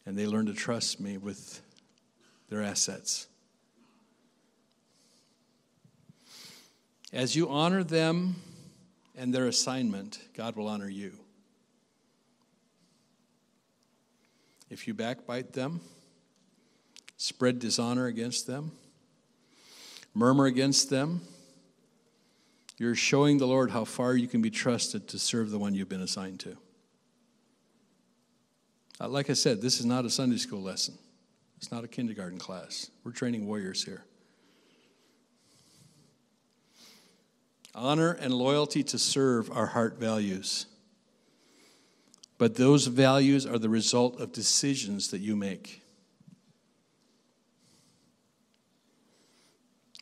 [0.05, 1.61] And they learned to trust me with
[2.49, 3.27] their assets.
[7.11, 8.35] As you honor them
[9.17, 11.13] and their assignment, God will honor you.
[14.69, 15.81] If you backbite them,
[17.17, 18.71] spread dishonor against them,
[20.13, 21.21] murmur against them,
[22.77, 25.89] you're showing the Lord how far you can be trusted to serve the one you've
[25.89, 26.57] been assigned to.
[29.01, 30.97] Uh, like I said, this is not a Sunday school lesson.
[31.57, 32.89] It's not a kindergarten class.
[33.03, 34.05] We're training warriors here.
[37.75, 40.65] Honor and loyalty to serve are heart values.
[42.39, 45.81] But those values are the result of decisions that you make.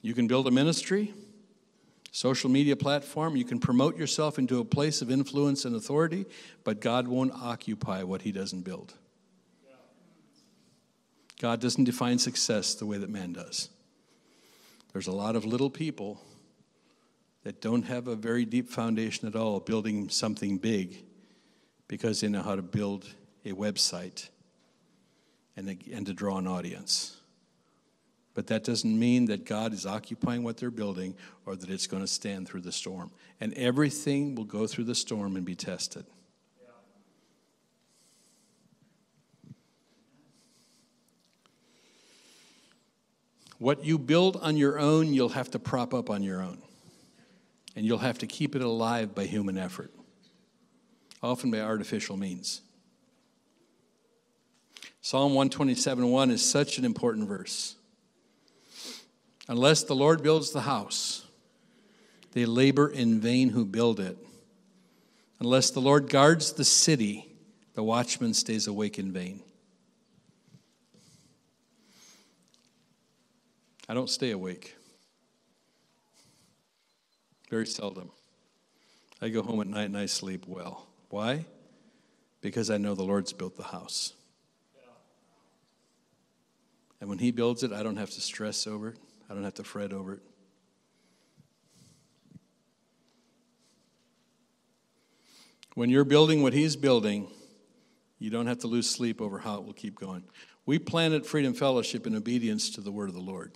[0.03, 1.15] You can build a ministry,
[2.11, 6.25] social media platform, you can promote yourself into a place of influence and authority,
[6.63, 8.93] but God won't occupy what He doesn't build.
[11.41, 13.69] God doesn't define success the way that man does.
[14.93, 16.21] There's a lot of little people
[17.43, 21.03] that don't have a very deep foundation at all building something big
[21.87, 23.05] because they know how to build
[23.45, 24.29] a website
[25.55, 27.17] and, and to draw an audience.
[28.33, 31.15] But that doesn't mean that God is occupying what they're building
[31.45, 33.09] or that it's going to stand through the storm.
[33.41, 36.05] And everything will go through the storm and be tested.
[43.57, 46.59] What you build on your own, you'll have to prop up on your own.
[47.75, 49.91] And you'll have to keep it alive by human effort
[51.21, 52.61] often by artificial means.
[55.01, 57.75] Psalm 127 1 is such an important verse.
[59.47, 61.25] Unless the Lord builds the house,
[62.33, 64.17] they labor in vain who build it.
[65.39, 67.31] Unless the Lord guards the city,
[67.73, 69.41] the watchman stays awake in vain.
[73.87, 74.75] I don't stay awake.
[77.49, 78.11] Very seldom.
[79.21, 80.85] I go home at night and I sleep well.
[81.09, 81.45] Why?
[82.41, 84.13] Because I know the Lord's built the house.
[86.99, 88.97] And when He builds it, I don't have to stress over it,
[89.29, 90.21] I don't have to fret over it.
[95.75, 97.27] When you're building what He's building,
[98.19, 100.23] you don't have to lose sleep over how it will keep going.
[100.65, 103.53] We planted Freedom Fellowship in obedience to the word of the Lord.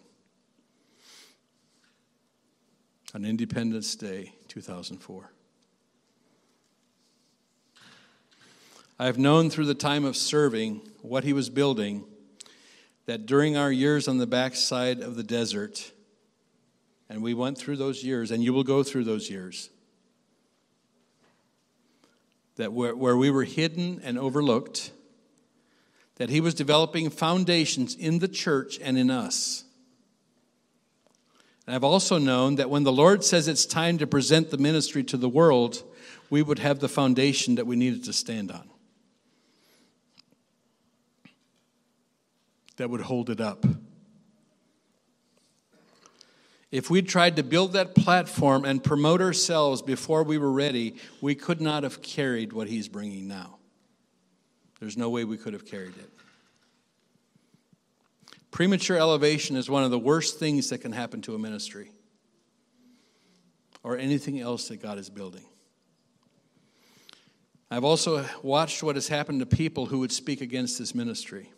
[3.14, 5.34] On Independence Day, 2004.
[9.02, 12.04] I have known through the time of serving what he was building
[13.08, 15.92] that during our years on the backside of the desert,
[17.10, 19.72] and we went through those years, and you will go through those years,
[22.58, 24.92] that where, where we were hidden and overlooked,
[26.18, 29.64] that he was developing foundations in the church and in us.
[31.66, 35.04] And I've also known that when the Lord says it's time to present the ministry
[35.06, 35.82] to the world,
[36.30, 38.71] we would have the foundation that we needed to stand on.
[42.82, 43.64] That would hold it up.
[46.72, 51.36] If we'd tried to build that platform and promote ourselves before we were ready, we
[51.36, 53.60] could not have carried what he's bringing now.
[54.80, 56.10] There's no way we could have carried it.
[58.50, 61.92] Premature elevation is one of the worst things that can happen to a ministry
[63.84, 65.46] or anything else that God is building.
[67.70, 71.52] I've also watched what has happened to people who would speak against this ministry.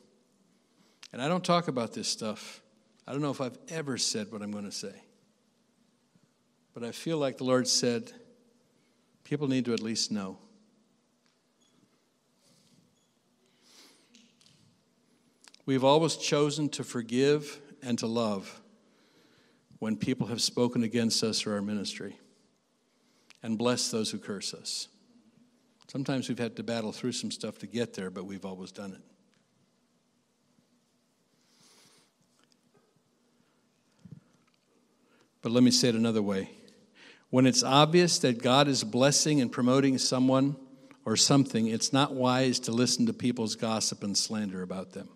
[1.14, 2.62] And I don't talk about this stuff.
[3.08, 4.94] I don't know if I've ever said what I'm going to say.
[6.74, 8.12] But I feel like the Lord said,
[9.24, 10.40] people need to at least know.
[15.68, 18.62] We've always chosen to forgive and to love
[19.78, 22.18] when people have spoken against us or our ministry
[23.44, 24.88] and bless those who curse us.
[25.88, 28.94] Sometimes we've had to battle through some stuff to get there, but we've always done
[28.94, 29.13] it.
[35.44, 36.50] But let me say it another way.
[37.30, 40.56] When it's obvious that God is blessing and promoting someone
[41.06, 45.10] or something, it's not wise to listen to people's gossip and slander about them.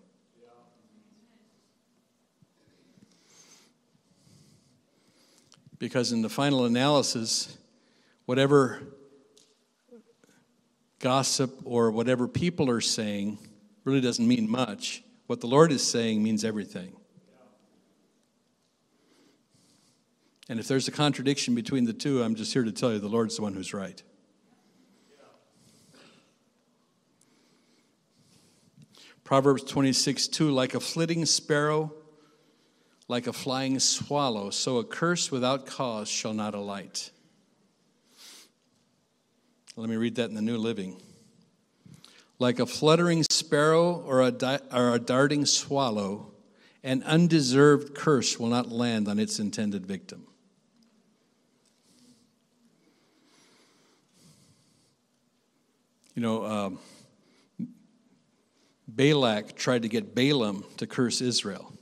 [5.78, 7.56] Because in the final analysis,
[8.26, 8.82] whatever
[10.98, 13.38] gossip or whatever people are saying
[13.84, 15.02] really doesn't mean much.
[15.26, 16.97] What the Lord is saying means everything.
[20.48, 23.08] And if there's a contradiction between the two, I'm just here to tell you the
[23.08, 24.02] Lord's the one who's right.
[29.24, 31.92] Proverbs 26, 2 like a flitting sparrow,
[33.08, 37.10] like a flying swallow, so a curse without cause shall not alight.
[39.76, 40.98] Let me read that in the New Living.
[42.38, 46.32] Like a fluttering sparrow or a, di- or a darting swallow,
[46.82, 50.27] an undeserved curse will not land on its intended victim.
[56.18, 56.78] You know, um,
[58.88, 61.72] Balak tried to get Balaam to curse Israel,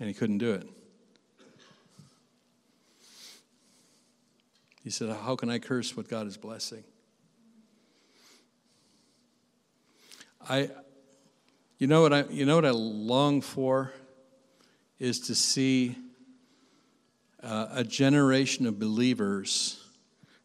[0.00, 0.66] and he couldn't do it.
[4.82, 6.82] He said, How can I curse what God is blessing?
[10.48, 10.68] I,
[11.78, 13.92] you know what I, you know what I long for
[14.98, 15.94] is to see
[17.40, 19.81] uh, a generation of believers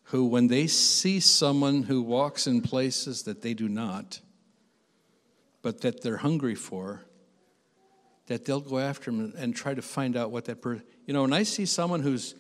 [0.08, 4.22] who, when they see someone who walks in places that they do not,
[5.62, 7.04] but that they're hungry for,
[8.28, 10.84] that they'll go after them and try to find out what that person.
[11.06, 12.36] You know, when I see someone who's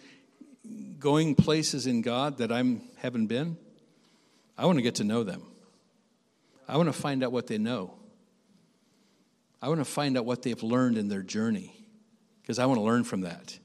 [0.98, 2.64] going places in God that I
[2.98, 3.58] haven't been,
[4.58, 5.44] I want to get to know them.
[6.70, 7.94] I want to find out what they know.
[9.62, 11.74] I want to find out what they've learned in their journey
[12.42, 13.60] because I want to learn from that.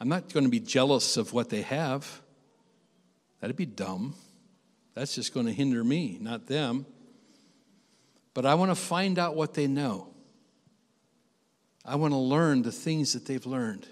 [0.00, 2.20] I'm not going to be jealous of what they have.
[3.40, 4.14] That'd be dumb.
[4.94, 6.86] That's just going to hinder me, not them.
[8.34, 10.08] But I want to find out what they know.
[11.84, 13.86] I want to learn the things that they've learned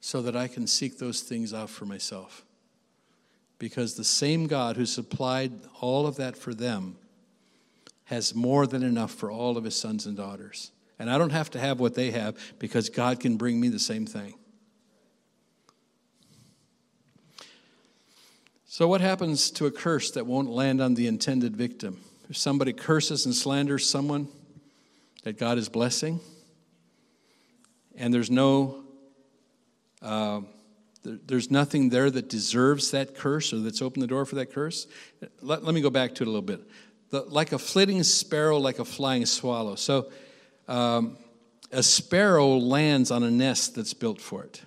[0.00, 2.44] so that I can seek those things out for myself.
[3.58, 6.96] because the same God who supplied all of that for them
[8.04, 10.70] has more than enough for all of his sons and daughters.
[10.98, 13.78] And I don't have to have what they have because God can bring me the
[13.78, 14.34] same thing.
[18.64, 22.00] So, what happens to a curse that won't land on the intended victim?
[22.28, 24.28] If somebody curses and slanders someone
[25.22, 26.20] that God is blessing,
[27.96, 28.84] and there's no
[30.02, 30.40] uh,
[31.02, 34.86] there's nothing there that deserves that curse or that's opened the door for that curse.
[35.40, 36.60] Let, let me go back to it a little bit.
[37.10, 39.76] The, like a flitting sparrow, like a flying swallow.
[39.76, 40.10] So,
[40.68, 41.16] um,
[41.72, 44.62] a sparrow lands on a nest that's built for it.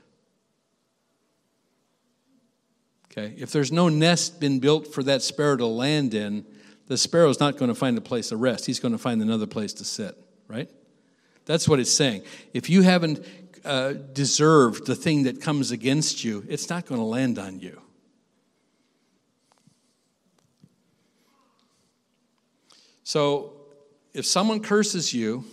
[3.12, 6.46] Okay, if there's no nest been built for that sparrow to land in,
[6.88, 8.66] the sparrow's not going to find a place to rest.
[8.66, 10.16] He's going to find another place to sit,
[10.48, 10.70] right?
[11.46, 12.24] That's what it's saying.
[12.54, 13.26] If you haven't
[13.66, 17.82] uh, deserved the thing that comes against you, it's not going to land on you.
[23.04, 23.54] So
[24.14, 25.44] if someone curses you,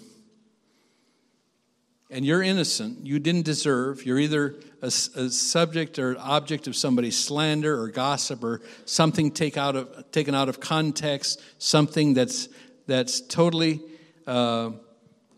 [2.11, 7.19] and you're innocent, you didn't deserve, you're either a, a, subject or object of somebody's
[7.19, 12.49] slander or gossip or something take out of, taken out of context, something that's,
[12.87, 13.81] that's totally
[14.27, 14.71] uh,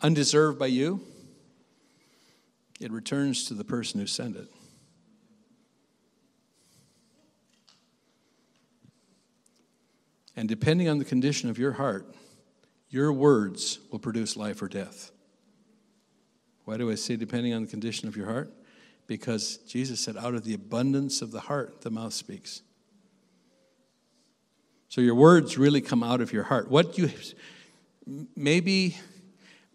[0.02, 1.00] undeserved by you,
[2.80, 4.48] it returns to the person who sent it.
[10.36, 12.14] And depending on the condition of your heart,
[12.90, 15.10] your words will produce life or death.
[16.68, 18.52] Why do I say depending on the condition of your heart?
[19.06, 22.60] Because Jesus said, out of the abundance of the heart, the mouth speaks.
[24.90, 26.70] So your words really come out of your heart.
[26.70, 27.10] What you
[28.36, 28.98] maybe,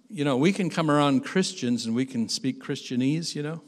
[0.08, 3.64] you know, we can come around Christians and we can speak Christianese, you know.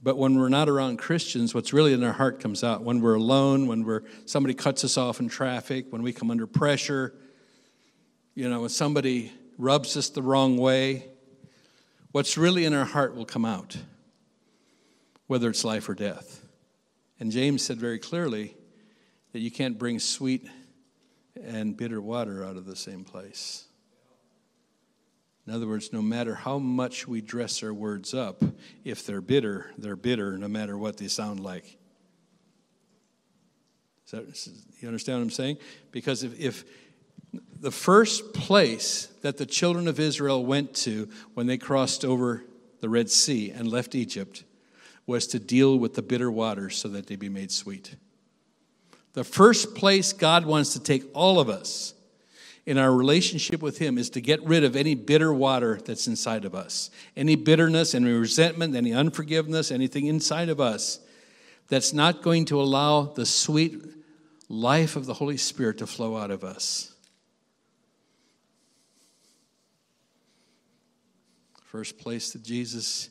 [0.00, 2.84] But when we're not around Christians, what's really in our heart comes out.
[2.84, 6.46] When we're alone, when we're somebody cuts us off in traffic, when we come under
[6.46, 7.14] pressure,
[8.36, 11.06] you know, when somebody rubs us the wrong way,
[12.12, 13.76] what's really in our heart will come out,
[15.26, 16.44] whether it's life or death.
[17.18, 18.54] And James said very clearly
[19.32, 20.46] that you can't bring sweet
[21.42, 23.64] and bitter water out of the same place.
[25.46, 28.42] In other words, no matter how much we dress our words up,
[28.84, 31.78] if they're bitter, they're bitter no matter what they sound like.
[34.10, 34.48] That,
[34.80, 35.58] you understand what I'm saying?
[35.90, 36.64] Because if, if
[37.32, 42.44] the first place that the children of Israel went to when they crossed over
[42.80, 44.44] the Red Sea and left Egypt
[45.06, 47.96] was to deal with the bitter waters so that they be made sweet.
[49.14, 51.94] The first place God wants to take all of us
[52.66, 56.44] in our relationship with Him is to get rid of any bitter water that's inside
[56.44, 56.90] of us.
[57.16, 60.98] Any bitterness, any resentment, any unforgiveness, anything inside of us
[61.68, 63.82] that's not going to allow the sweet
[64.48, 66.92] life of the Holy Spirit to flow out of us.
[71.76, 73.10] First place that Jesus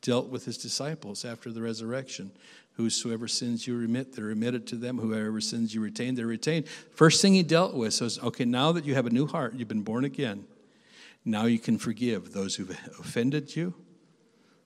[0.00, 2.30] dealt with his disciples after the resurrection.
[2.72, 4.96] Whosoever sins you remit, they're remitted to them.
[4.96, 6.68] Whoever sins you retain, they're retained.
[6.68, 9.68] First thing he dealt with was okay, now that you have a new heart, you've
[9.68, 10.46] been born again,
[11.26, 13.74] now you can forgive those who've offended you,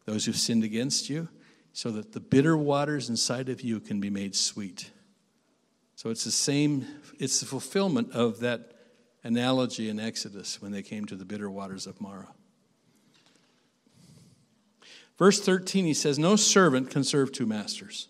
[0.05, 1.29] those who've sinned against you,
[1.73, 4.93] so that the bitter waters inside of you can be made sweet.
[5.97, 6.87] So it's the same,
[7.19, 8.73] it's the fulfillment of that
[9.25, 12.29] analogy in Exodus when they came to the bitter waters of Marah.
[15.23, 18.09] Verse 13, he says, No servant can serve two masters.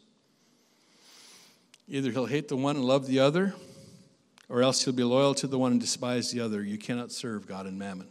[1.87, 3.55] Either he'll hate the one and love the other,
[4.49, 6.63] or else he'll be loyal to the one and despise the other.
[6.63, 8.09] You cannot serve God and mammon.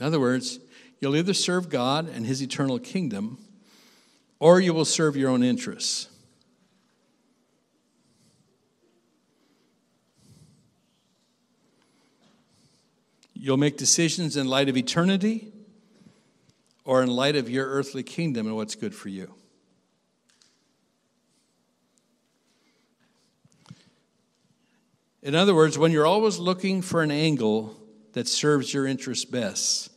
[0.00, 0.58] In other words,
[0.98, 3.38] you'll either serve God and his eternal kingdom,
[4.40, 6.08] or you will serve your own interests.
[13.32, 15.51] You'll make decisions in light of eternity
[16.84, 19.34] or in light of your earthly kingdom and what's good for you.
[25.22, 27.80] In other words, when you're always looking for an angle
[28.12, 29.90] that serves your interest best,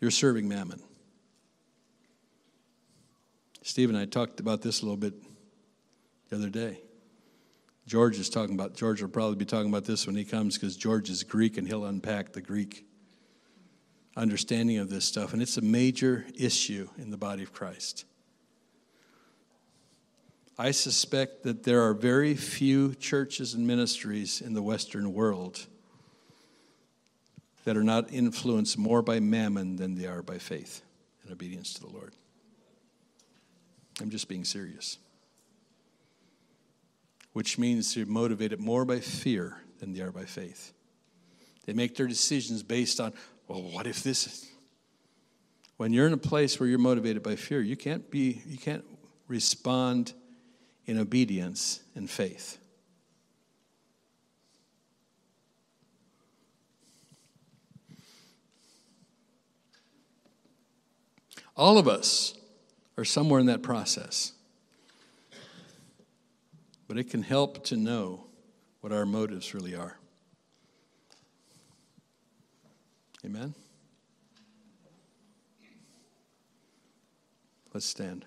[0.00, 0.82] you're serving mammon.
[3.62, 5.14] Steve and I talked about this a little bit
[6.28, 6.80] the other day.
[7.86, 10.76] George is talking about, George will probably be talking about this when he comes because
[10.76, 12.87] George is Greek and he'll unpack the Greek
[14.18, 18.04] understanding of this stuff, and it's a major issue in the body of Christ.
[20.58, 25.66] I suspect that there are very few churches and ministries in the Western world
[27.64, 30.82] that are not influenced more by mammon than they are by faith
[31.22, 32.12] and obedience to the Lord.
[34.00, 34.98] I'm just being serious.
[37.34, 40.72] Which means they're motivated more by fear than they are by faith.
[41.66, 43.12] They make their decisions based on,
[43.48, 44.46] well, what if this?
[45.78, 48.84] When you're in a place where you're motivated by fear, you can't be, you can't
[49.26, 50.12] respond
[50.86, 52.58] in obedience and faith.
[61.56, 62.34] All of us
[62.96, 64.32] are somewhere in that process.
[66.86, 68.26] But it can help to know
[68.80, 69.97] what our motives really are.
[73.24, 73.54] Amen?
[77.74, 78.24] Let's stand.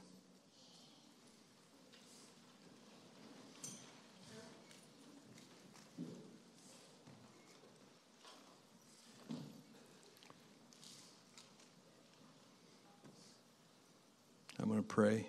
[14.59, 15.27] I'm going to pray.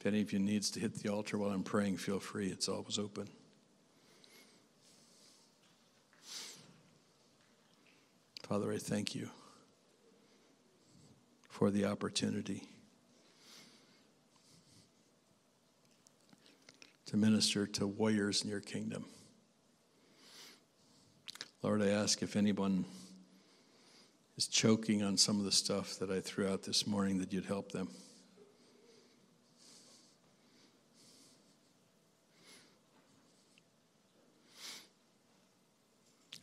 [0.00, 2.48] If any of you needs to hit the altar while I'm praying, feel free.
[2.48, 3.28] It's always open.
[8.54, 9.30] Father, I thank you
[11.48, 12.62] for the opportunity
[17.06, 19.06] to minister to warriors in your kingdom.
[21.64, 22.84] Lord, I ask if anyone
[24.36, 27.46] is choking on some of the stuff that I threw out this morning, that you'd
[27.46, 27.88] help them.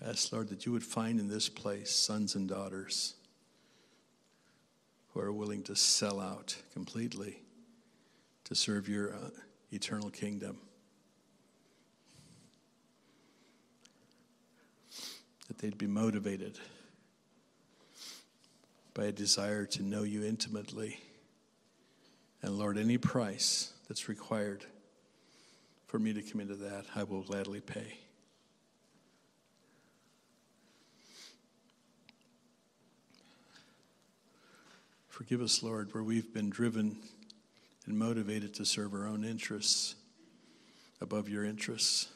[0.03, 3.15] Ask, Lord, that you would find in this place sons and daughters
[5.13, 7.41] who are willing to sell out completely
[8.45, 9.29] to serve your uh,
[9.71, 10.57] eternal kingdom.
[15.47, 16.57] That they'd be motivated
[18.93, 20.99] by a desire to know you intimately.
[22.41, 24.65] And Lord, any price that's required
[25.87, 27.97] for me to come into that, I will gladly pay.
[35.21, 36.97] Forgive us, Lord, where we've been driven
[37.85, 39.93] and motivated to serve our own interests
[40.99, 42.07] above your interests,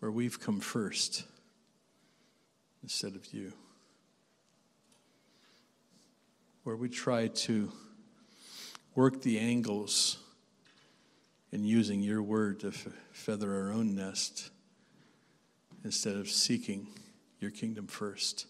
[0.00, 1.22] where we've come first
[2.82, 3.52] instead of you,
[6.64, 7.70] where we try to
[8.96, 10.18] work the angles
[11.52, 14.50] in using your word to f- feather our own nest
[15.84, 16.88] instead of seeking
[17.38, 18.46] your kingdom first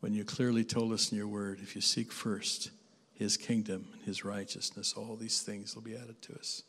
[0.00, 2.70] when you clearly told us in your word, if you seek first
[3.14, 6.62] his kingdom and his righteousness, all these things will be added to us.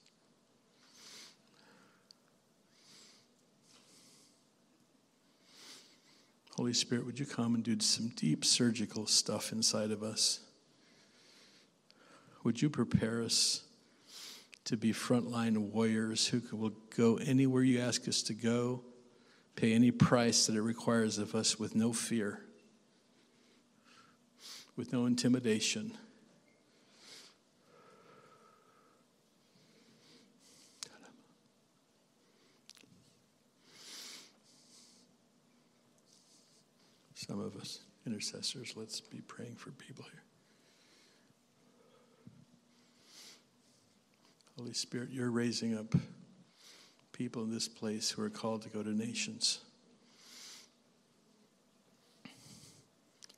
[6.56, 10.42] Holy Spirit, would you come and do some deep surgical stuff inside of us?
[12.44, 13.64] Would you prepare us
[14.66, 18.84] to be frontline warriors who will go anywhere you ask us to go,
[19.56, 22.42] pay any price that it requires of us with no fear?
[24.80, 25.92] With no intimidation.
[37.14, 40.24] Some of us intercessors, let's be praying for people here.
[44.58, 45.94] Holy Spirit, you're raising up
[47.12, 49.60] people in this place who are called to go to nations.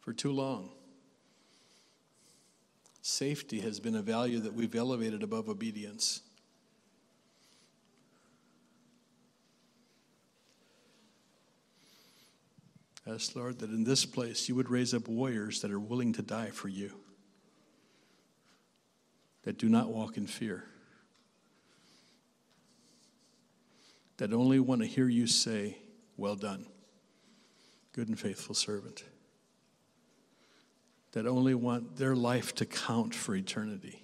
[0.01, 0.69] For too long,
[3.01, 6.21] Safety has been a value that we've elevated above obedience.
[13.07, 16.21] Ask, Lord, that in this place you would raise up warriors that are willing to
[16.21, 16.91] die for you,
[19.43, 20.65] that do not walk in fear,
[24.17, 25.79] that only want to hear you say,
[26.17, 26.67] Well done,
[27.93, 29.03] good and faithful servant
[31.11, 34.03] that only want their life to count for eternity.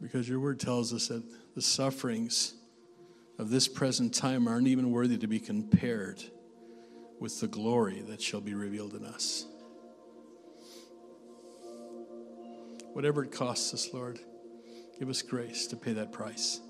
[0.00, 1.22] Because your word tells us that
[1.54, 2.54] the sufferings
[3.38, 6.22] of this present time aren't even worthy to be compared
[7.20, 9.46] with the glory that shall be revealed in us.
[12.92, 14.18] Whatever it costs us, Lord,
[14.98, 16.60] give us grace to pay that price.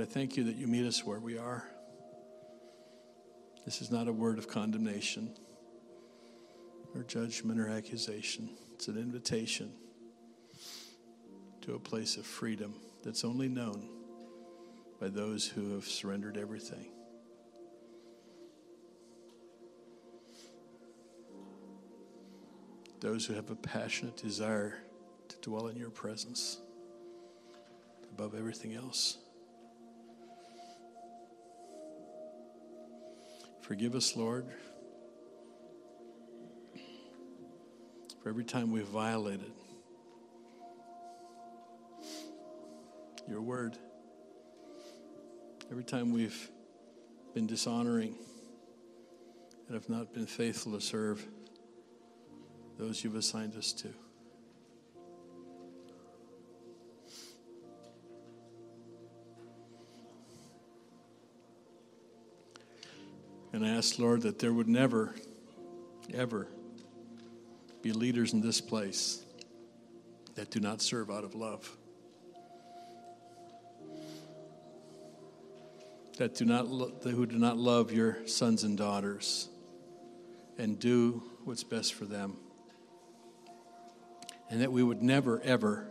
[0.00, 1.62] Lord, I thank you that you meet us where we are.
[3.66, 5.36] This is not a word of condemnation,
[6.94, 8.48] or judgment or accusation.
[8.72, 9.70] It's an invitation
[11.60, 13.90] to a place of freedom that's only known
[14.98, 16.86] by those who have surrendered everything.
[23.00, 24.78] Those who have a passionate desire
[25.28, 26.58] to dwell in your presence
[28.10, 29.18] above everything else.
[33.70, 34.46] Forgive us, Lord,
[38.20, 39.52] for every time we've violated
[43.28, 43.78] your word,
[45.70, 46.50] every time we've
[47.32, 48.16] been dishonoring
[49.68, 51.24] and have not been faithful to serve
[52.76, 53.94] those you've assigned us to.
[63.60, 65.14] And I ask, Lord, that there would never,
[66.14, 66.48] ever
[67.82, 69.22] be leaders in this place
[70.34, 71.76] that do not serve out of love.
[76.16, 79.50] That do not lo- who do not love your sons and daughters
[80.56, 82.38] and do what's best for them.
[84.48, 85.86] And that we would never, ever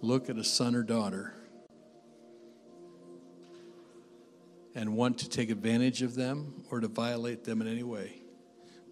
[0.00, 1.34] look at a son or daughter
[4.74, 8.14] and want to take advantage of them or to violate them in any way,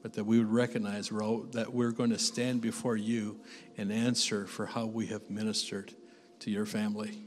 [0.02, 3.40] but that we would recognize we're all, that we're going to stand before you
[3.76, 5.92] and answer for how we have ministered
[6.40, 7.24] to your family.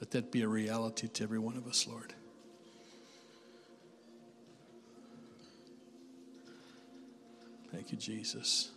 [0.00, 2.14] Let that be a reality to every one of us, Lord.
[7.72, 8.70] Thank you, Jesus.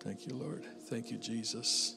[0.00, 0.64] Thank you, Lord.
[0.88, 1.96] Thank you, Jesus.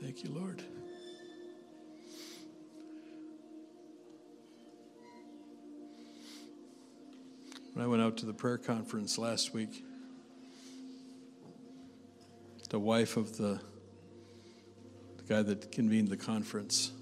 [0.00, 0.62] Thank you, Lord.
[7.72, 9.84] When I went out to the prayer conference last week,
[12.68, 13.60] the wife of the,
[15.18, 16.92] the guy that convened the conference,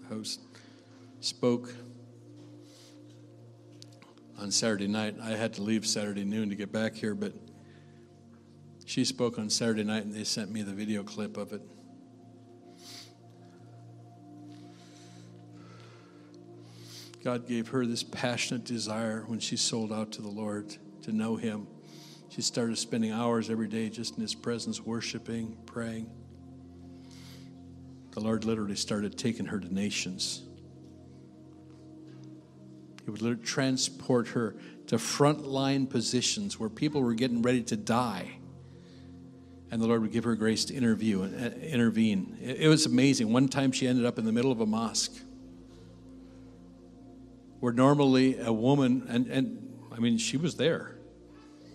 [0.00, 0.40] the host,
[1.20, 1.74] spoke
[4.38, 5.16] on Saturday night.
[5.22, 7.32] I had to leave Saturday noon to get back here, but
[8.88, 11.60] she spoke on Saturday night and they sent me the video clip of it.
[17.22, 21.36] God gave her this passionate desire when she sold out to the Lord to know
[21.36, 21.66] Him.
[22.30, 26.10] She started spending hours every day just in His presence, worshiping, praying.
[28.12, 30.44] The Lord literally started taking her to nations.
[33.04, 38.37] He would transport her to frontline positions where people were getting ready to die.
[39.70, 42.38] And the Lord would give her grace to interview uh, intervene.
[42.40, 43.32] It was amazing.
[43.32, 45.14] One time she ended up in the middle of a mosque
[47.60, 50.96] where normally a woman, and, and I mean, she was there,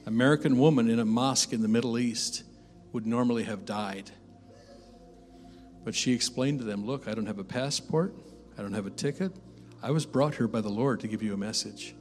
[0.06, 2.44] American woman in a mosque in the Middle East
[2.92, 4.12] would normally have died.
[5.84, 8.14] But she explained to them, Look, I don't have a passport,
[8.58, 9.34] I don't have a ticket.
[9.82, 11.94] I was brought here by the Lord to give you a message.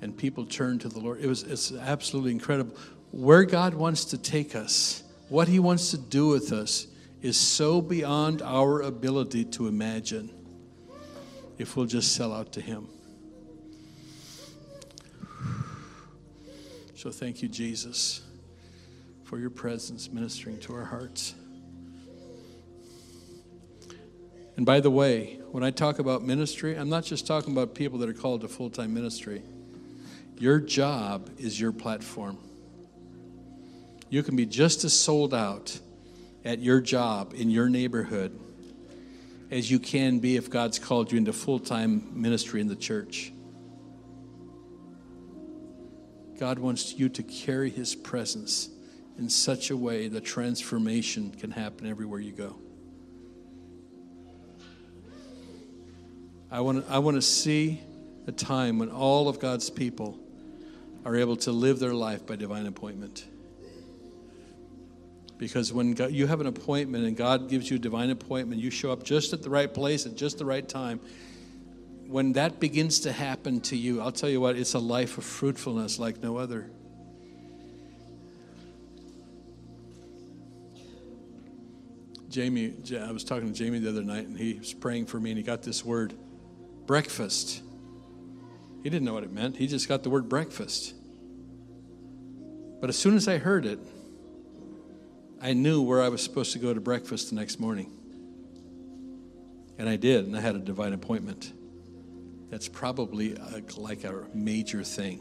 [0.00, 1.20] And people turned to the Lord.
[1.20, 2.76] It was it's absolutely incredible.
[3.12, 6.86] Where God wants to take us, what He wants to do with us,
[7.20, 10.30] is so beyond our ability to imagine
[11.58, 12.88] if we'll just sell out to Him.
[16.94, 18.22] So thank you, Jesus,
[19.24, 21.34] for your presence ministering to our hearts.
[24.56, 27.98] And by the way, when I talk about ministry, I'm not just talking about people
[27.98, 29.42] that are called to full time ministry.
[30.38, 32.38] Your job is your platform.
[34.12, 35.80] You can be just as sold out
[36.44, 38.38] at your job in your neighborhood
[39.50, 43.32] as you can be if God's called you into full time ministry in the church.
[46.38, 48.68] God wants you to carry His presence
[49.16, 52.56] in such a way that transformation can happen everywhere you go.
[56.50, 57.80] I want I want to see
[58.26, 60.18] a time when all of God's people
[61.02, 63.24] are able to live their life by divine appointment.
[65.42, 68.70] Because when God, you have an appointment and God gives you a divine appointment, you
[68.70, 71.00] show up just at the right place at just the right time.
[72.06, 75.24] When that begins to happen to you, I'll tell you what, it's a life of
[75.24, 76.70] fruitfulness like no other.
[82.28, 85.32] Jamie, I was talking to Jamie the other night, and he was praying for me,
[85.32, 86.14] and he got this word,
[86.86, 87.62] breakfast.
[88.84, 89.56] He didn't know what it meant.
[89.56, 90.94] He just got the word breakfast.
[92.80, 93.80] But as soon as I heard it,
[95.42, 97.90] I knew where I was supposed to go to breakfast the next morning.
[99.76, 101.52] And I did, and I had a divine appointment.
[102.48, 105.20] That's probably a, like a major thing.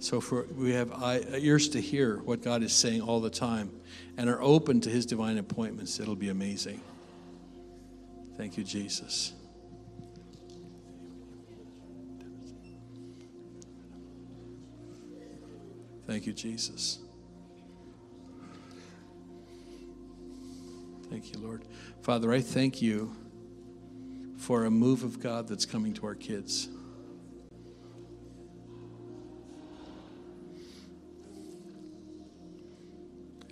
[0.00, 0.92] So, for we have
[1.38, 3.70] ears to hear what God is saying all the time
[4.16, 6.80] and are open to his divine appointments, it'll be amazing.
[8.36, 9.32] Thank you, Jesus.
[16.14, 17.00] Thank you, Jesus.
[21.10, 21.64] Thank you, Lord.
[22.02, 23.16] Father, I thank you
[24.36, 26.68] for a move of God that's coming to our kids.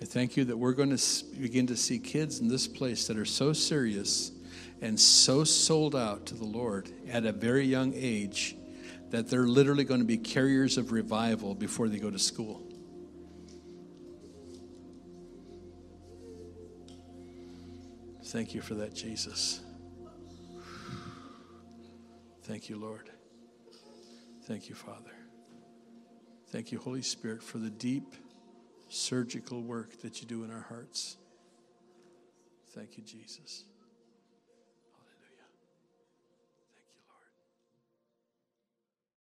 [0.01, 3.17] I thank you that we're going to begin to see kids in this place that
[3.17, 4.31] are so serious
[4.81, 8.55] and so sold out to the Lord at a very young age
[9.13, 12.63] that they're literally going to be carriers of revival before they go to school.
[18.25, 19.61] Thank you for that, Jesus.
[22.45, 23.11] Thank you, Lord.
[24.45, 25.13] Thank you, Father.
[26.47, 28.15] Thank you, Holy Spirit, for the deep
[28.89, 31.17] surgical work that you do in our hearts.
[32.73, 33.65] Thank you, Jesus.